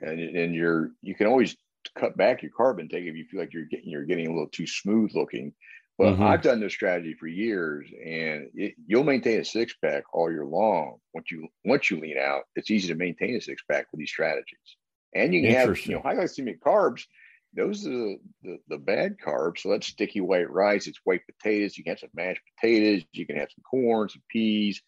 [0.00, 1.56] and and you're you can always
[1.96, 4.48] cut back your carb intake if you feel like you're getting you're getting a little
[4.48, 5.52] too smooth looking
[5.98, 6.24] But mm-hmm.
[6.24, 10.44] I've done this strategy for years, and it, you'll maintain a six pack all year
[10.44, 10.98] long.
[11.14, 14.10] Once you once you lean out, it's easy to maintain a six pack with these
[14.10, 14.76] strategies.
[15.14, 17.04] And you can have you know high glycemic carbs.
[17.54, 19.60] Those are the, the, the bad carbs.
[19.60, 20.86] So that's sticky white rice.
[20.86, 21.78] It's white potatoes.
[21.78, 23.02] You can have some mashed potatoes.
[23.12, 24.82] You can have some corn, some peas.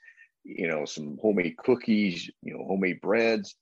[0.44, 2.30] You know, some homemade cookies.
[2.42, 3.56] You know, homemade breads.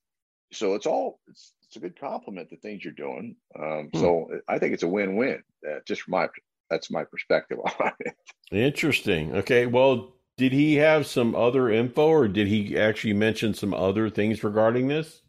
[0.52, 3.36] So it's all it's, it's a good compliment to things you're doing.
[3.56, 4.00] Um, hmm.
[4.00, 5.44] So I think it's a win-win.
[5.64, 6.28] Uh, just from my
[6.70, 8.14] that's my perspective on it.
[8.50, 9.34] Interesting.
[9.36, 9.66] Okay.
[9.66, 14.44] Well, did he have some other info, or did he actually mention some other things
[14.44, 15.22] regarding this?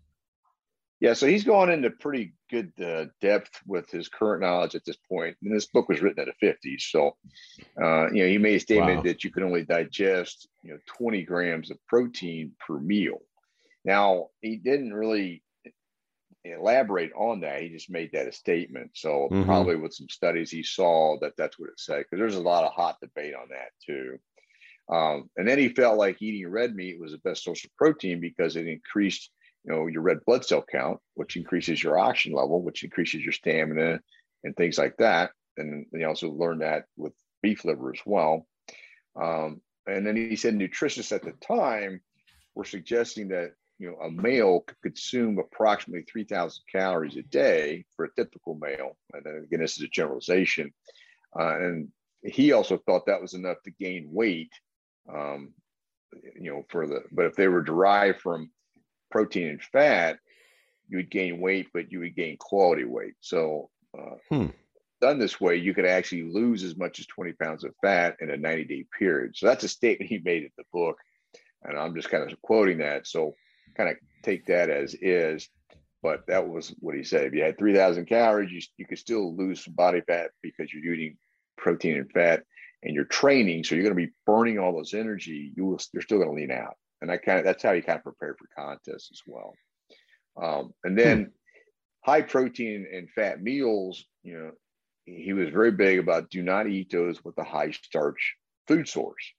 [1.00, 4.98] Yeah, so he's going into pretty good uh, depth with his current knowledge at this
[5.08, 5.38] point.
[5.44, 6.82] And this book was written in the 50s.
[6.82, 7.16] So,
[7.80, 9.04] uh, you know, he made a statement wow.
[9.04, 13.20] that you can only digest, you know, 20 grams of protein per meal.
[13.86, 15.44] Now, he didn't really
[16.52, 17.62] elaborate on that.
[17.62, 18.92] He just made that a statement.
[18.94, 19.44] So mm-hmm.
[19.44, 22.64] probably with some studies he saw that that's what it said because there's a lot
[22.64, 24.18] of hot debate on that too.
[24.90, 28.22] Um, and then he felt like eating red meat was the best source of protein
[28.22, 29.32] because it increased,
[29.66, 33.34] you know, your red blood cell count, which increases your oxygen level, which increases your
[33.34, 34.00] stamina
[34.44, 35.32] and things like that.
[35.58, 38.48] And he also learned that with beef liver as well.
[39.20, 42.02] Um, and then he said nutritionists at the time
[42.56, 48.06] were suggesting that you know, a male could consume approximately 3,000 calories a day for
[48.06, 48.98] a typical male.
[49.14, 50.74] And then again, this is a generalization.
[51.38, 51.90] Uh, and
[52.24, 54.52] he also thought that was enough to gain weight,
[55.12, 55.54] um,
[56.40, 58.50] you know, for the, but if they were derived from
[59.12, 60.18] protein and fat,
[60.90, 63.14] you would gain weight, but you would gain quality weight.
[63.20, 64.48] So, uh, hmm.
[65.02, 68.32] done this way, you could actually lose as much as 20 pounds of fat in
[68.32, 69.36] a 90 day period.
[69.36, 70.98] So that's a statement he made in the book.
[71.64, 73.06] And I'm just kind of quoting that.
[73.06, 73.36] So,
[73.78, 75.50] kind of take that as is.
[76.04, 77.26] But that was what he said.
[77.26, 80.94] If you had 3,000 calories, you, you could still lose some body fat because you're
[80.94, 81.18] eating
[81.58, 82.44] protein and fat
[82.84, 83.64] and you're training.
[83.64, 85.52] So you're going to be burning all this energy.
[85.56, 86.76] You will, you're still going to lean out.
[87.02, 89.54] And I kind of, that's how you kind of prepare for contests as well.
[90.42, 91.30] Um, and then hmm.
[92.10, 94.52] high protein and fat meals, you know,
[95.06, 98.36] he was very big about do not eat those with a high starch
[98.68, 99.34] food source.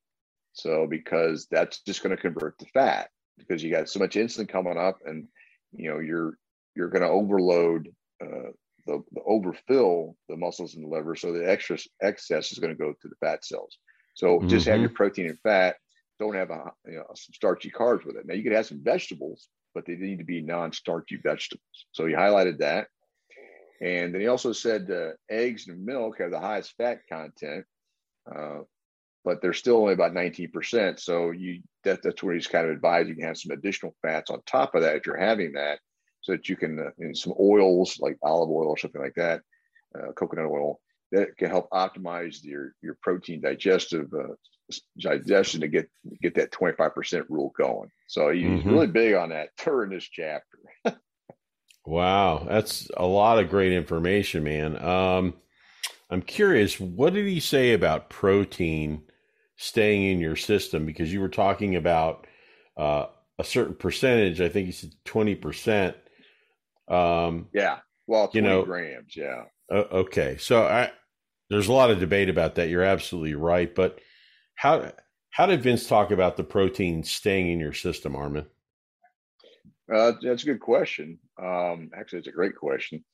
[0.55, 4.49] So because that's just going to convert to fat because you got so much insulin
[4.49, 5.27] coming up and
[5.73, 6.37] you know you're
[6.75, 7.89] you're going to overload
[8.23, 8.51] uh,
[8.87, 12.79] the, the, overfill the muscles in the liver so the extra excess is going to
[12.79, 13.79] go to the fat cells
[14.15, 14.49] so mm-hmm.
[14.49, 14.97] just have your mm-hmm.
[14.97, 15.77] protein and fat
[16.19, 18.83] don't have a you know some starchy carbs with it now you could have some
[18.83, 22.89] vegetables but they need to be non-starchy vegetables so he highlighted that
[23.81, 27.65] and then he also said uh, eggs and milk have the highest fat content
[28.35, 28.59] uh,
[29.29, 30.99] but they're still only about 19%.
[30.99, 34.31] So you that, that's where he's kind of advising you can have some additional fats
[34.31, 35.81] on top of that if you're having that,
[36.23, 39.43] so that you can uh, some oils like olive oil or something like that,
[39.95, 40.81] uh, coconut oil
[41.13, 44.33] that can help optimize your your protein digestive uh,
[44.99, 45.91] digestion to get
[46.23, 47.91] get that 25% rule going.
[48.07, 48.71] So he's mm-hmm.
[48.71, 50.59] really big on that during this chapter.
[51.85, 54.83] wow, that's a lot of great information, man.
[54.83, 55.35] Um,
[56.09, 59.03] I'm curious, what did he say about protein
[59.59, 62.27] staying in your system because you were talking about
[62.77, 63.07] uh,
[63.39, 64.41] a certain percentage.
[64.41, 65.97] I think you said twenty percent.
[66.89, 69.15] Um, yeah, well, you know, grams.
[69.15, 69.45] Yeah.
[69.71, 70.91] Uh, okay, so I
[71.51, 72.71] there's a lot of debate about that.
[72.71, 74.01] You're absolutely right, but
[74.55, 74.93] how
[75.31, 78.47] how did Vince talk about the protein staying in your system, Arman?
[79.93, 81.19] Uh, that's a good question.
[81.43, 83.05] Um, actually, it's a great question.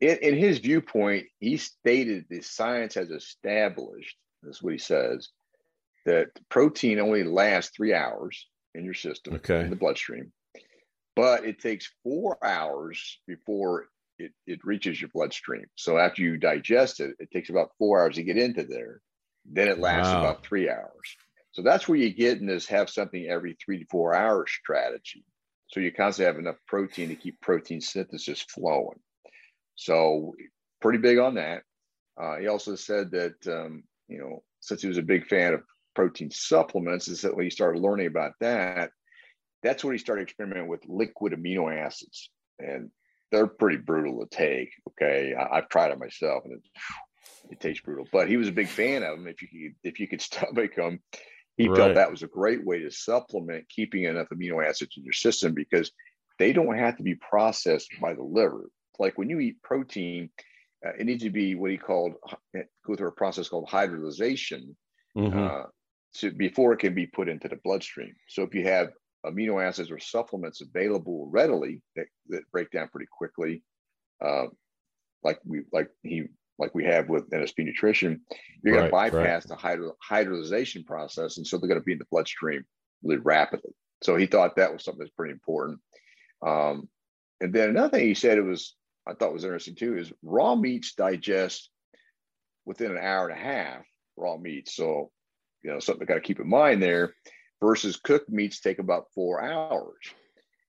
[0.00, 4.16] In, in his viewpoint, he stated the science has established.
[4.42, 5.28] That's what he says
[6.08, 9.60] that protein only lasts three hours in your system, okay.
[9.60, 10.32] in the bloodstream,
[11.14, 15.66] but it takes four hours before it, it reaches your bloodstream.
[15.76, 19.00] So after you digest it, it takes about four hours to get into there.
[19.44, 20.20] Then it lasts wow.
[20.20, 21.16] about three hours.
[21.52, 25.24] So that's where you get in this have something every three to four hours strategy.
[25.68, 28.98] So you constantly have enough protein to keep protein synthesis flowing.
[29.74, 30.34] So
[30.80, 31.64] pretty big on that.
[32.18, 35.62] Uh, he also said that um, you know since he was a big fan of
[35.98, 38.92] protein supplements is that when he started learning about that,
[39.64, 42.30] that's when he started experimenting with liquid amino acids.
[42.60, 42.92] And
[43.32, 44.70] they're pretty brutal to take.
[44.90, 45.34] Okay.
[45.34, 46.60] I, have tried it myself and it,
[47.50, 49.26] it, tastes brutal, but he was a big fan of them.
[49.26, 51.00] If you could, if you could stomach them,
[51.56, 51.76] he right.
[51.76, 55.52] felt that was a great way to supplement keeping enough amino acids in your system
[55.52, 55.90] because
[56.38, 58.66] they don't have to be processed by the liver.
[59.00, 60.30] Like when you eat protein,
[60.86, 62.12] uh, it needs to be what he called
[62.86, 64.76] go through a process called hydrolyzation.
[65.16, 65.36] Mm-hmm.
[65.36, 65.64] Uh,
[66.14, 68.14] to before it can be put into the bloodstream.
[68.28, 68.88] So if you have
[69.26, 73.62] amino acids or supplements available readily that, that break down pretty quickly,
[74.24, 74.46] uh,
[75.22, 76.24] like we like he
[76.58, 78.20] like we have with NSP nutrition,
[78.62, 79.48] you're going right, to bypass right.
[79.48, 82.64] the hydro, hydrolyzation process, and so they're going to be in the bloodstream
[83.02, 83.72] really rapidly.
[84.02, 85.80] So he thought that was something that's pretty important.
[86.44, 86.88] Um,
[87.40, 88.74] and then another thing he said it was
[89.06, 91.70] I thought was interesting too is raw meats digest
[92.64, 93.84] within an hour and a half.
[94.16, 95.10] Raw meats, so
[95.62, 97.14] you know something to kind of keep in mind there.
[97.60, 99.96] Versus cooked meats take about four hours,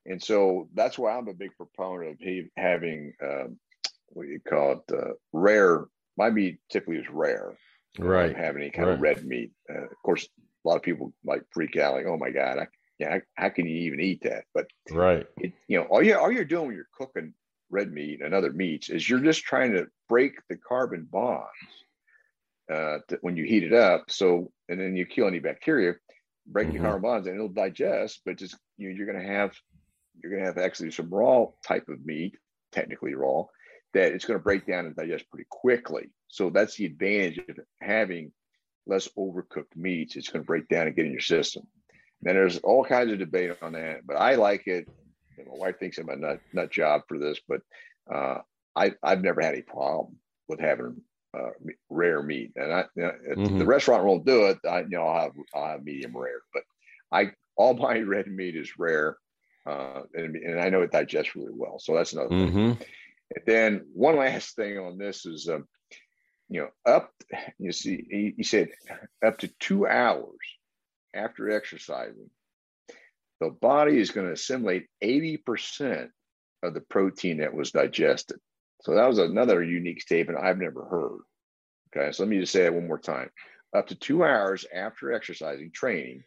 [0.08, 3.60] and so that's why I'm a big proponent of having um,
[4.08, 5.86] what do you call it uh, rare.
[6.17, 7.56] My meat typically is rare.
[7.97, 8.36] Right.
[8.36, 8.95] have any kind right.
[8.95, 9.52] of red meat.
[9.69, 10.28] Uh, of course,
[10.65, 13.67] a lot of people like freak out, like, "Oh my god, I, yeah, how can
[13.67, 16.75] you even eat that?" But right, it, you know, all you all you're doing when
[16.75, 17.34] you're cooking
[17.69, 21.47] red meat and other meats is you're just trying to break the carbon bonds
[22.71, 24.05] uh, to, when you heat it up.
[24.10, 25.95] So, and then you kill any bacteria,
[26.47, 26.84] break mm-hmm.
[26.84, 28.21] carbon bonds, and it'll digest.
[28.25, 29.55] But just you, you're going to have
[30.21, 32.36] you're going to have actually some raw type of meat,
[32.71, 33.43] technically raw,
[33.93, 36.10] that it's going to break down and digest pretty quickly.
[36.27, 38.32] So that's the advantage of having
[38.86, 40.15] less overcooked meats.
[40.15, 41.63] It's going to break down and get in your system.
[42.25, 44.89] And there's all kinds of debate on that, but I like it
[45.47, 47.62] my wife thinks I'm a nut, nut job for this, but
[48.13, 48.39] uh,
[48.75, 51.01] I, I've never had a problem with having
[51.37, 51.49] uh,
[51.89, 52.51] rare meat.
[52.55, 53.59] And I, you know, mm-hmm.
[53.59, 56.63] the restaurant won't do it, I, you know, I'll have, I'll have medium rare, but
[57.11, 59.17] I, all my red meat is rare.
[59.65, 61.79] Uh, and, and I know it digests really well.
[61.79, 62.71] So that's another mm-hmm.
[62.73, 62.87] thing.
[63.35, 65.67] And then one last thing on this is, um,
[66.49, 67.11] you know, up,
[67.59, 68.69] you see, he, he said
[69.23, 70.39] up to two hours
[71.13, 72.29] after exercising,
[73.39, 76.09] the body is going to assimilate 80%
[76.63, 78.39] of the protein that was digested.
[78.81, 81.19] So that was another unique statement I've never heard.
[81.95, 83.29] Okay, so let me just say it one more time.
[83.75, 86.23] Up to two hours after exercising, training,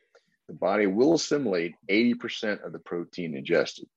[0.48, 3.88] the body will assimilate 80% of the protein ingested.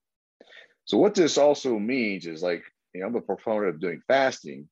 [0.85, 2.63] So what this also means is like,
[2.93, 4.69] you know, I'm a proponent of doing fasting.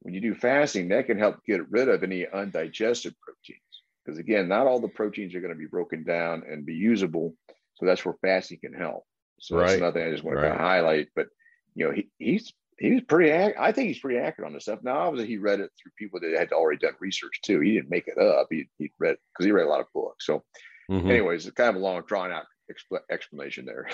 [0.00, 3.60] When you do fasting, that can help get rid of any undigested proteins.
[4.04, 7.34] Because again, not all the proteins are going to be broken down and be usable
[7.80, 9.04] so that's where fasting can help.
[9.40, 9.68] So right.
[9.68, 10.52] that's nothing I just wanted right.
[10.52, 11.08] to highlight.
[11.16, 11.28] But
[11.74, 13.30] you know, he, he's he's pretty.
[13.30, 14.80] Ac- I think he's pretty accurate on this stuff.
[14.82, 17.60] Now, obviously, he read it through people that had already done research too.
[17.60, 18.48] He didn't make it up.
[18.50, 20.26] He he read because he read a lot of books.
[20.26, 20.42] So,
[20.90, 21.08] mm-hmm.
[21.08, 23.88] anyways, it's kind of a long, drawn out expl- explanation there.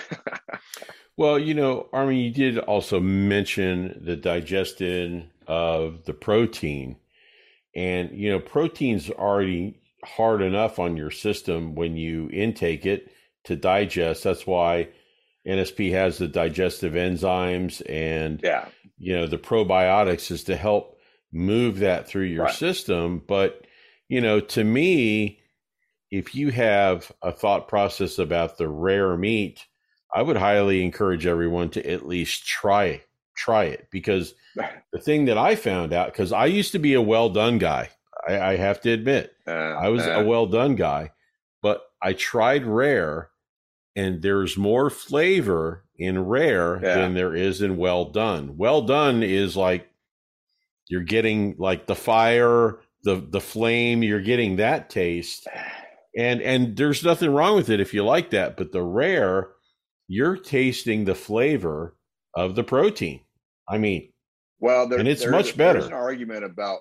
[1.17, 6.95] well, you know, Arman, you did also mention the digestion of the protein,
[7.75, 13.11] and you know, protein's already hard enough on your system when you intake it
[13.43, 14.23] to digest.
[14.23, 14.89] That's why
[15.47, 18.67] NSP has the digestive enzymes and yeah.
[18.97, 20.97] You know the probiotics is to help
[21.31, 22.53] move that through your right.
[22.53, 23.21] system.
[23.25, 23.65] But
[24.09, 25.39] you know, to me,
[26.11, 29.65] if you have a thought process about the rare meat,
[30.13, 33.01] I would highly encourage everyone to at least try
[33.35, 34.33] try it because
[34.91, 37.89] the thing that I found out because I used to be a well done guy.
[38.27, 41.11] I, I have to admit, uh, I was uh, a well done guy,
[41.61, 43.29] but I tried rare
[43.95, 46.95] and there's more flavor in rare yeah.
[46.95, 48.57] than there is in well done.
[48.57, 49.89] Well done is like
[50.87, 55.47] you're getting like the fire, the the flame, you're getting that taste.
[56.17, 59.49] And and there's nothing wrong with it if you like that, but the rare
[60.07, 61.95] you're tasting the flavor
[62.35, 63.21] of the protein.
[63.69, 64.13] I mean,
[64.59, 65.79] well, there, and it's much better.
[65.79, 66.79] There's an argument about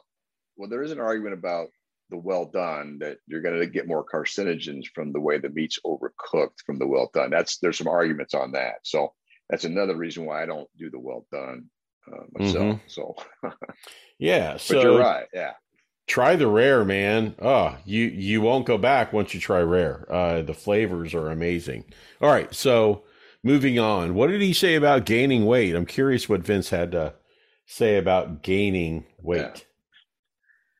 [0.57, 1.69] well, there is an argument about
[2.11, 5.79] the well done that you're going to get more carcinogens from the way the meat's
[5.85, 7.31] overcooked from the well done.
[7.31, 8.77] That's there's some arguments on that.
[8.83, 9.13] So
[9.49, 11.67] that's another reason why I don't do the well done
[12.13, 12.65] uh, myself.
[12.65, 12.87] Mm-hmm.
[12.87, 13.15] So
[14.19, 15.27] yeah, so you're right.
[15.33, 15.53] Yeah,
[16.07, 17.35] try the rare, man.
[17.41, 20.07] Oh, you you won't go back once you try rare.
[20.13, 21.85] Uh, the flavors are amazing.
[22.21, 23.05] All right, so
[23.43, 24.15] moving on.
[24.15, 25.75] What did he say about gaining weight?
[25.75, 27.15] I'm curious what Vince had to
[27.67, 29.41] say about gaining weight.
[29.41, 29.61] Yeah.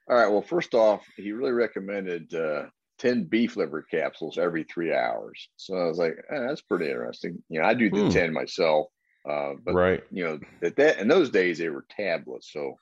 [0.09, 0.31] All right.
[0.31, 2.67] Well, first off, he really recommended uh,
[2.99, 5.49] 10 beef liver capsules every three hours.
[5.57, 7.43] So I was like, eh, that's pretty interesting.
[7.49, 8.11] You know, I do the hmm.
[8.11, 8.87] 10 myself.
[9.29, 10.05] Uh, but, right.
[10.13, 12.53] you know, that, that in those days they were tablets.
[12.53, 12.77] So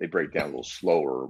[0.00, 1.28] they break down a little slower.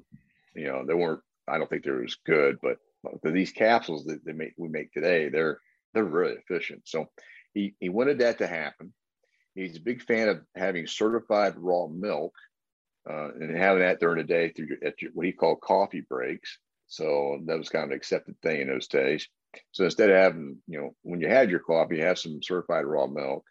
[0.54, 2.78] You know, they weren't, I don't think they were as good, but,
[3.22, 5.60] but these capsules that they make, we make today, they're,
[5.92, 6.82] they're really efficient.
[6.86, 7.10] So
[7.52, 8.94] he, he wanted that to happen.
[9.54, 12.32] He's a big fan of having certified raw milk
[13.08, 16.04] uh, and having that during the day through your, at your, what he called coffee
[16.08, 16.58] breaks.
[16.86, 19.28] So that was kind of an accepted thing in those days.
[19.72, 22.84] So instead of having, you know, when you had your coffee, you have some certified
[22.84, 23.44] raw milk.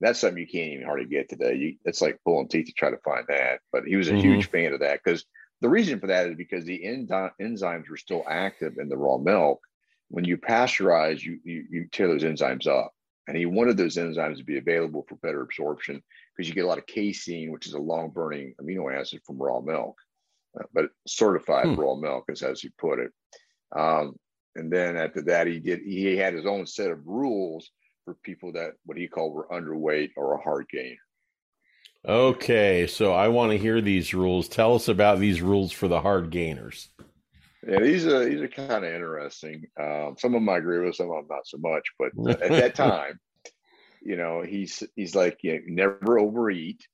[0.00, 1.54] That's something you can't even hardly get today.
[1.56, 3.60] You, it's like pulling teeth to try to find that.
[3.70, 4.20] But he was a mm-hmm.
[4.20, 5.26] huge fan of that because
[5.60, 9.18] the reason for that is because the enzy- enzymes were still active in the raw
[9.18, 9.60] milk.
[10.08, 12.92] When you pasteurize, you, you, you tear those enzymes up
[13.26, 16.02] And he wanted those enzymes to be available for better absorption
[16.36, 19.38] because you get a lot of casein, which is a long burning amino acid from
[19.38, 19.96] raw milk,
[20.58, 21.74] uh, but certified hmm.
[21.74, 23.12] raw milk is as he put it.
[23.76, 24.16] Um,
[24.56, 27.70] and then after that, he did he had his own set of rules
[28.04, 30.96] for people that what he called were underweight or a hard gainer.
[32.06, 34.48] Okay, so I want to hear these rules.
[34.48, 36.88] Tell us about these rules for the hard gainers.
[37.66, 39.66] Yeah, these are these are kind of interesting.
[39.78, 41.84] Um, some of them I agree with, some of them not so much.
[41.98, 43.20] But at that time,
[44.00, 46.86] you know, he's he's like, you know, never overeat.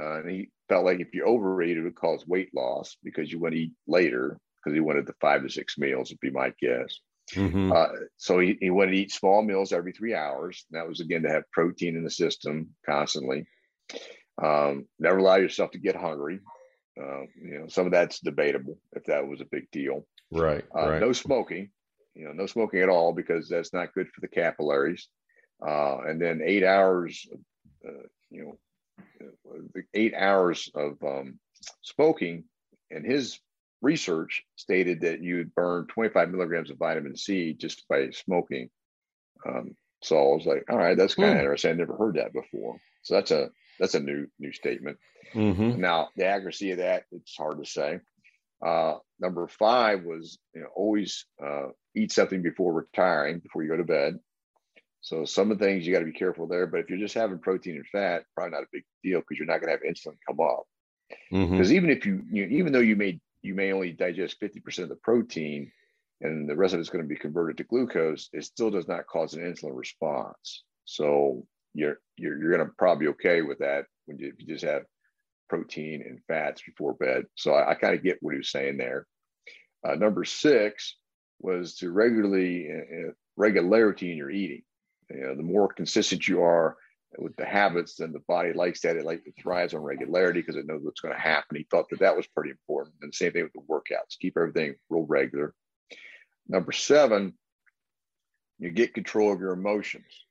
[0.00, 3.40] Uh, and he felt like if you overeat, it would cause weight loss because you
[3.40, 6.52] want to eat later because he wanted the five to six meals, would be my
[6.60, 7.00] guess.
[7.34, 7.72] Mm-hmm.
[7.72, 10.64] Uh, so he, he wanted to eat small meals every three hours.
[10.70, 13.46] And that was again to have protein in the system constantly.
[14.42, 16.40] Um, never allow yourself to get hungry.
[17.00, 20.06] Uh, you know, some of that's debatable if that was a big deal.
[20.30, 21.00] Right, uh, right.
[21.00, 21.70] No smoking.
[22.14, 25.08] You know, no smoking at all because that's not good for the capillaries.
[25.64, 27.26] Uh, and then eight hours,
[27.86, 28.58] uh, you know,
[29.94, 31.38] eight hours of um,
[31.82, 32.44] smoking,
[32.90, 33.40] and his
[33.82, 38.70] research stated that you'd burn 25 milligrams of vitamin C just by smoking.
[39.46, 41.40] Um, so I was like, all right, that's kind of mm.
[41.40, 41.72] interesting.
[41.72, 42.78] I never heard that before.
[43.02, 44.98] So that's a that's a new new statement.
[45.34, 45.80] Mm-hmm.
[45.80, 48.00] Now the accuracy of that it's hard to say.
[48.64, 53.76] Uh, number five was you know always uh, eat something before retiring before you go
[53.76, 54.18] to bed.
[55.08, 56.66] So some of the things you got to be careful there.
[56.66, 59.46] But if you're just having protein and fat, probably not a big deal because you're
[59.46, 60.64] not going to have insulin come up.
[61.30, 61.72] Because mm-hmm.
[61.72, 64.96] even if you, you even though you may you may only digest 50% of the
[64.96, 65.72] protein
[66.20, 69.06] and the rest of it's going to be converted to glucose, it still does not
[69.06, 70.64] cause an insulin response.
[70.84, 74.64] So you're you're, you're going to probably be okay with that when you, you just
[74.64, 74.82] have
[75.48, 77.24] protein and fats before bed.
[77.34, 79.06] So I, I kind of get what he was saying there.
[79.88, 80.96] Uh, number six
[81.40, 84.62] was to regularly uh, uh, regularity in your eating.
[85.10, 86.76] You know, the more consistent you are
[87.16, 88.96] with the habits, then the body likes that.
[88.96, 91.56] It like it thrives on regularity because it knows what's going to happen.
[91.56, 92.96] He thought that that was pretty important.
[93.00, 94.18] And the same thing with the workouts.
[94.20, 95.54] Keep everything real regular.
[96.46, 97.34] Number seven,
[98.58, 100.26] you get control of your emotions.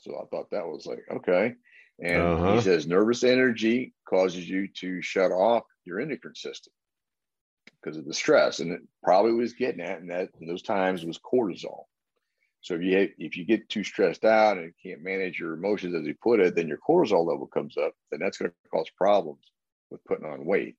[0.00, 1.54] So I thought that was like, okay.
[2.02, 2.54] And uh-huh.
[2.54, 6.72] he says nervous energy causes you to shut off your endocrine system
[7.82, 8.60] because of the stress.
[8.60, 11.84] And it probably was getting at, and that in those times was cortisol.
[12.62, 16.06] So if you if you get too stressed out and can't manage your emotions, as
[16.06, 17.94] you put it, then your cortisol level comes up.
[18.10, 19.44] Then that's going to cause problems
[19.90, 20.76] with putting on weight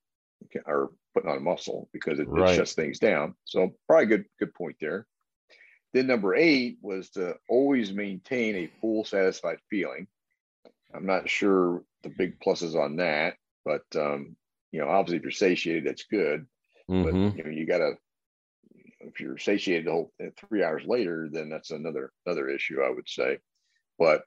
[0.66, 2.52] or putting on muscle because it, right.
[2.52, 3.36] it shuts things down.
[3.46, 5.08] So probably good good point there.
[5.94, 10.08] Then number eight was to always maintain a full satisfied feeling.
[10.94, 14.36] I'm not sure the big pluses on that, but um,
[14.72, 16.46] you know, obviously if you're satiated, that's good.
[16.90, 17.04] Mm-hmm.
[17.04, 17.94] But you know, you gotta
[19.04, 23.10] if you're satiated the whole three hours later, then that's another another issue, I would
[23.10, 23.40] say.
[23.98, 24.24] But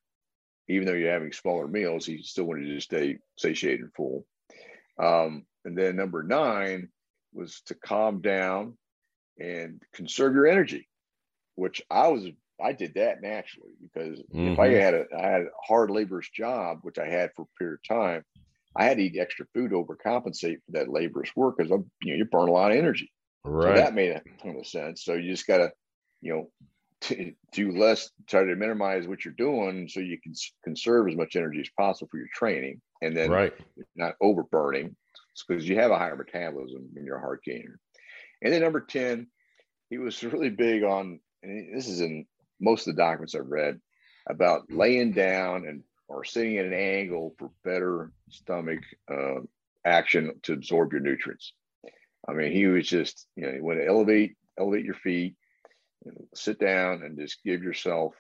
[0.69, 4.27] even though you're having smaller meals, you still wanted to stay satiated and full.
[4.99, 6.89] Um, and then number nine
[7.33, 8.77] was to calm down
[9.39, 10.89] and conserve your energy
[11.57, 12.27] which I was
[12.63, 14.53] I did that naturally because mm-hmm.
[14.53, 14.81] if I mm-hmm.
[14.81, 17.97] had a I had a hard laborious job, which I had for a period of
[17.97, 18.25] time,
[18.77, 22.13] I had to eat extra food to overcompensate for that laborious work because I'm you
[22.13, 23.11] know you burn a lot of energy.
[23.45, 23.77] Right.
[23.77, 25.05] So that made a ton of sense.
[25.05, 25.73] So you just gotta,
[26.21, 26.51] you know,
[27.01, 30.33] t- do less, try to minimize what you're doing so you can
[30.63, 33.53] conserve as much energy as possible for your training, and then right.
[33.95, 34.95] not overburning
[35.47, 37.79] because you have a higher metabolism when you're a hard gainer.
[38.41, 39.27] And then number ten,
[39.91, 42.27] he was really big on and this is in
[42.61, 43.81] most of the documents I've read
[44.29, 48.81] about laying down and or sitting at an angle for better stomach
[49.11, 49.41] uh,
[49.85, 51.53] action to absorb your nutrients.
[52.29, 55.37] I mean, he was just, you know, you want to elevate, elevate your feet,
[56.35, 58.15] sit down and just give yourself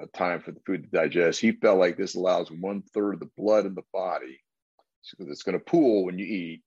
[0.00, 1.40] a time for the food to digest.
[1.40, 4.40] He felt like this allows one third of the blood in the body,
[5.10, 6.62] because it's going to pool when you eat,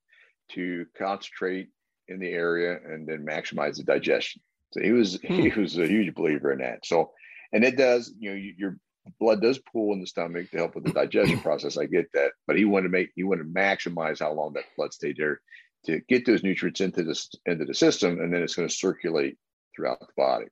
[0.52, 1.68] to concentrate
[2.08, 4.40] in the area and then maximize the digestion.
[4.72, 5.42] So he was hmm.
[5.42, 6.86] he was a huge believer in that.
[6.86, 7.12] So,
[7.52, 8.78] and it does, you know, your
[9.20, 11.76] blood does pool in the stomach to help with the digestion process.
[11.76, 14.64] I get that, but he wanted to make he wanted to maximize how long that
[14.76, 15.40] blood stayed there
[15.86, 19.38] to get those nutrients into the into the system, and then it's going to circulate
[19.74, 20.46] throughout the body.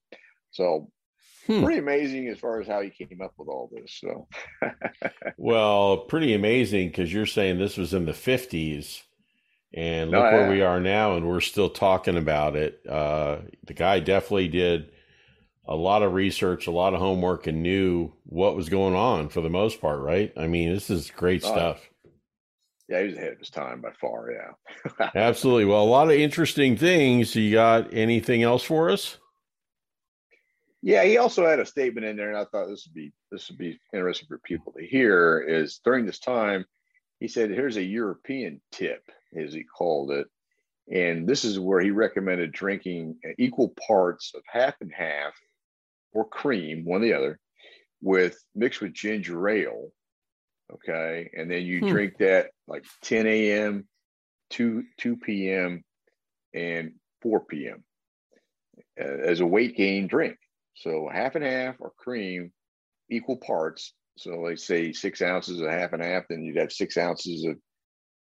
[0.51, 0.91] So.
[1.47, 1.63] Hmm.
[1.63, 4.01] Pretty amazing as far as how he came up with all this.
[4.01, 4.27] So,
[5.37, 9.03] well, pretty amazing because you're saying this was in the 50s
[9.77, 12.81] and look where we are now, and we're still talking about it.
[12.89, 14.91] Uh, the guy definitely did
[15.67, 19.41] a lot of research, a lot of homework, and knew what was going on for
[19.41, 20.33] the most part, right?
[20.37, 21.91] I mean, this is great oh, stuff.
[22.89, 24.31] Yeah, he was ahead of his time by far.
[24.31, 25.09] Yeah.
[25.15, 25.65] Absolutely.
[25.65, 27.35] Well, a lot of interesting things.
[27.35, 29.19] You got anything else for us?
[30.83, 33.49] Yeah, he also had a statement in there, and I thought this would be this
[33.49, 35.41] would be interesting for people to hear.
[35.41, 36.65] Is during this time,
[37.19, 39.03] he said, "Here's a European tip,"
[39.37, 40.29] as he called it,
[40.89, 45.35] and this is where he recommended drinking equal parts of half and half,
[46.13, 47.41] or cream, one or the other,
[48.01, 49.89] with mixed with ginger ale.
[50.73, 51.89] Okay, and then you hmm.
[51.89, 53.87] drink that like 10 a.m.,
[54.51, 55.83] 2 2 p.m.,
[56.55, 56.93] and
[57.23, 57.85] 4 p.m.
[59.01, 60.37] Uh, as a weight gain drink.
[60.75, 62.53] So half and half or cream,
[63.11, 63.93] equal parts.
[64.19, 67.57] So they say six ounces of half and half, then you'd have six ounces of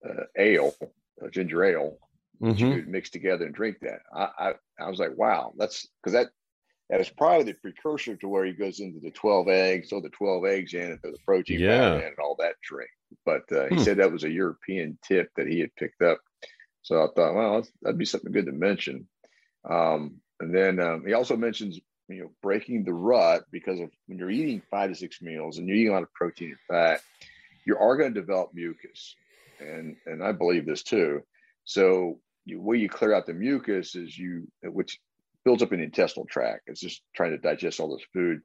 [0.08, 0.74] uh, ale,
[1.22, 1.98] uh, ginger ale,
[2.42, 2.64] mm-hmm.
[2.64, 4.00] you could mix together and drink that.
[4.14, 6.28] I, I, I was like, wow, that's because that
[6.90, 10.10] that is probably the precursor to where he goes into the 12 eggs, so the
[10.10, 11.94] 12 eggs in and the protein yeah.
[11.94, 12.90] and all that drink.
[13.24, 13.82] But uh, he hmm.
[13.82, 16.20] said that was a European tip that he had picked up.
[16.82, 19.08] So I thought, well, that'd be something good to mention.
[19.68, 24.18] Um, and then um, he also mentions, you know, breaking the rut because of when
[24.18, 27.00] you're eating five to six meals and you're eating a lot of protein and fat,
[27.64, 29.16] you are going to develop mucus,
[29.58, 31.22] and and I believe this too.
[31.64, 35.00] So you, way you clear out the mucus is you, which
[35.44, 36.62] builds up in the intestinal tract.
[36.66, 38.40] It's just trying to digest all this food.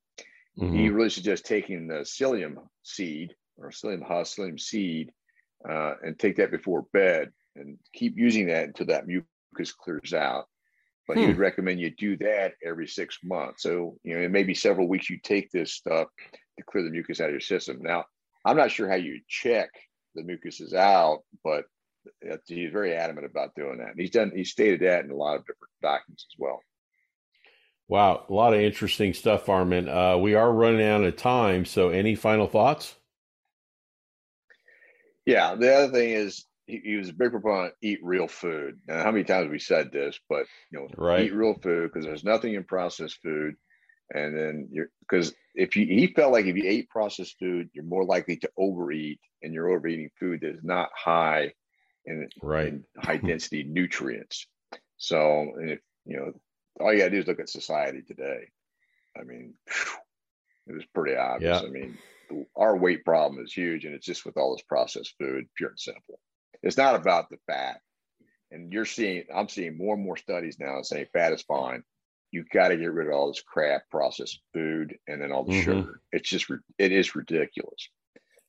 [0.58, 0.76] Mm-hmm.
[0.76, 5.12] He really suggests taking the psyllium seed or psyllium husk, psyllium seed,
[5.68, 10.46] uh, and take that before bed and keep using that until that mucus clears out.
[11.08, 11.22] But hmm.
[11.22, 13.64] he would recommend you do that every six months.
[13.64, 16.08] So, you know, it may be several weeks you take this stuff
[16.58, 17.80] to clear the mucus out of your system.
[17.82, 18.06] Now,
[18.46, 19.70] I'm not sure how you check
[20.16, 21.66] the mucus is out, but
[22.46, 23.90] he's very adamant about doing that.
[23.90, 26.62] And he's done, he stated that in a lot of different documents as well.
[27.90, 29.90] Wow, a lot of interesting stuff, Arman.
[29.90, 32.96] Uh, we are running out of time, so any final thoughts?
[35.26, 38.80] Yeah, the other thing is he, he was a big proponent eat real food.
[38.88, 41.26] Now, how many times we said this, but you know, right.
[41.26, 43.56] eat real food because there's nothing in processed food.
[44.14, 47.84] And then you're because if you he felt like if you ate processed food, you're
[47.84, 51.54] more likely to overeat, and you're overeating food that is not high
[52.06, 52.68] in, right.
[52.68, 54.48] in high density nutrients.
[54.98, 56.34] So, and if you know,
[56.80, 58.50] all you gotta do is look at society today.
[59.20, 59.54] I mean,
[60.68, 61.62] it was pretty obvious.
[61.62, 61.68] Yeah.
[61.68, 61.98] I mean,
[62.56, 65.80] our weight problem is huge, and it's just with all this processed food, pure and
[65.80, 66.20] simple.
[66.62, 67.80] It's not about the fat.
[68.52, 71.84] And you're seeing, I'm seeing more and more studies now saying fat is fine.
[72.32, 75.54] You've got to get rid of all this crap, processed food, and then all the
[75.54, 75.64] mm-hmm.
[75.64, 76.02] sugar.
[76.12, 77.90] It's just, it is ridiculous.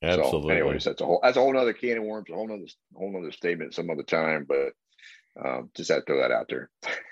[0.02, 0.48] Absolutely.
[0.48, 2.66] So, anyways, that's a whole that's a whole other can of worms, a whole other
[2.94, 4.46] whole other statement some other time.
[4.48, 4.72] But
[5.44, 6.70] um, just had to throw that out there.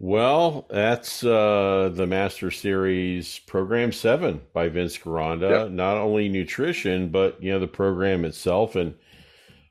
[0.00, 5.64] well, that's uh, the Master Series Program Seven by Vince Gironda.
[5.64, 5.70] Yep.
[5.70, 8.76] Not only nutrition, but you know the program itself.
[8.76, 8.94] And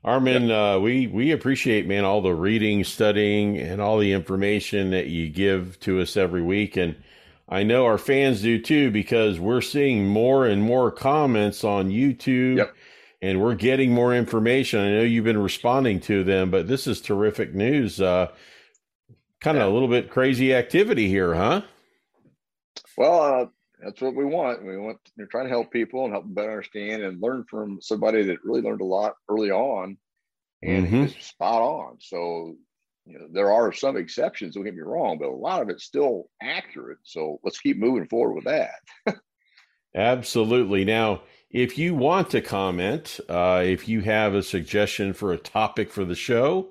[0.04, 0.76] Arman, yep.
[0.76, 5.28] uh, we we appreciate man all the reading, studying, and all the information that you
[5.28, 6.76] give to us every week.
[6.76, 6.96] And
[7.48, 12.58] I know our fans do too because we're seeing more and more comments on YouTube
[12.58, 12.74] yep.
[13.22, 14.80] and we're getting more information.
[14.80, 18.02] I know you've been responding to them, but this is terrific news.
[18.02, 18.28] Uh,
[19.40, 19.68] kind of yeah.
[19.68, 21.62] a little bit crazy activity here, huh?
[22.96, 23.46] Well, uh,
[23.82, 24.64] that's what we want.
[24.64, 27.80] We want we're trying to help people and help them better understand and learn from
[27.80, 29.96] somebody that really learned a lot early on
[30.62, 31.20] and mm-hmm.
[31.20, 31.96] spot on.
[32.00, 32.56] So
[33.06, 35.84] you know, there are some exceptions, don't get me wrong, but a lot of it's
[35.84, 36.98] still accurate.
[37.04, 39.16] So let's keep moving forward with that.
[39.94, 40.84] Absolutely.
[40.84, 45.90] Now, if you want to comment, uh, if you have a suggestion for a topic
[45.90, 46.68] for the show,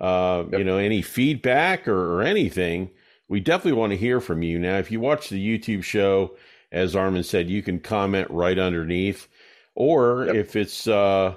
[0.00, 0.58] uh, yep.
[0.58, 2.90] you know, any feedback or, or, anything,
[3.28, 4.58] we definitely want to hear from you.
[4.58, 6.36] Now, if you watch the YouTube show,
[6.72, 9.28] as Arman said, you can comment right underneath.
[9.74, 10.34] Or yep.
[10.34, 11.34] if it's uh,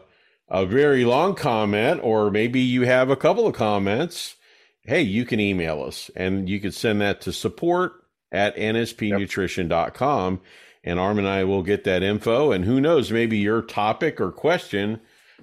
[0.49, 4.35] a very long comment, or maybe you have a couple of comments,
[4.85, 7.93] hey, you can email us and you can send that to support
[8.31, 10.41] at nspnutrition.com.
[10.85, 12.51] And Arm and I will get that info.
[12.51, 14.99] And who knows, maybe your topic or question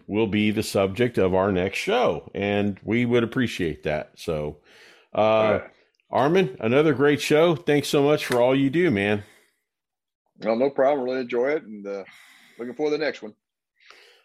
[0.06, 2.30] will be the subject of our next show.
[2.34, 4.12] And we would appreciate that.
[4.16, 4.58] So,
[5.14, 5.70] uh, right.
[6.12, 7.54] Arman, another great show.
[7.54, 9.22] Thanks so much for all you do, man.
[10.40, 11.04] Well, no problem.
[11.04, 11.62] Really enjoy it.
[11.62, 12.04] And uh,
[12.58, 13.34] looking for the next one.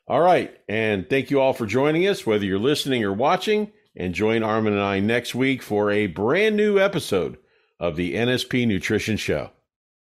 [0.07, 0.55] All right.
[0.69, 4.67] And thank you all for joining us, whether you're listening or watching and join Arman
[4.67, 7.38] and I next week for a brand new episode
[7.80, 9.51] of the NSP Nutrition Show.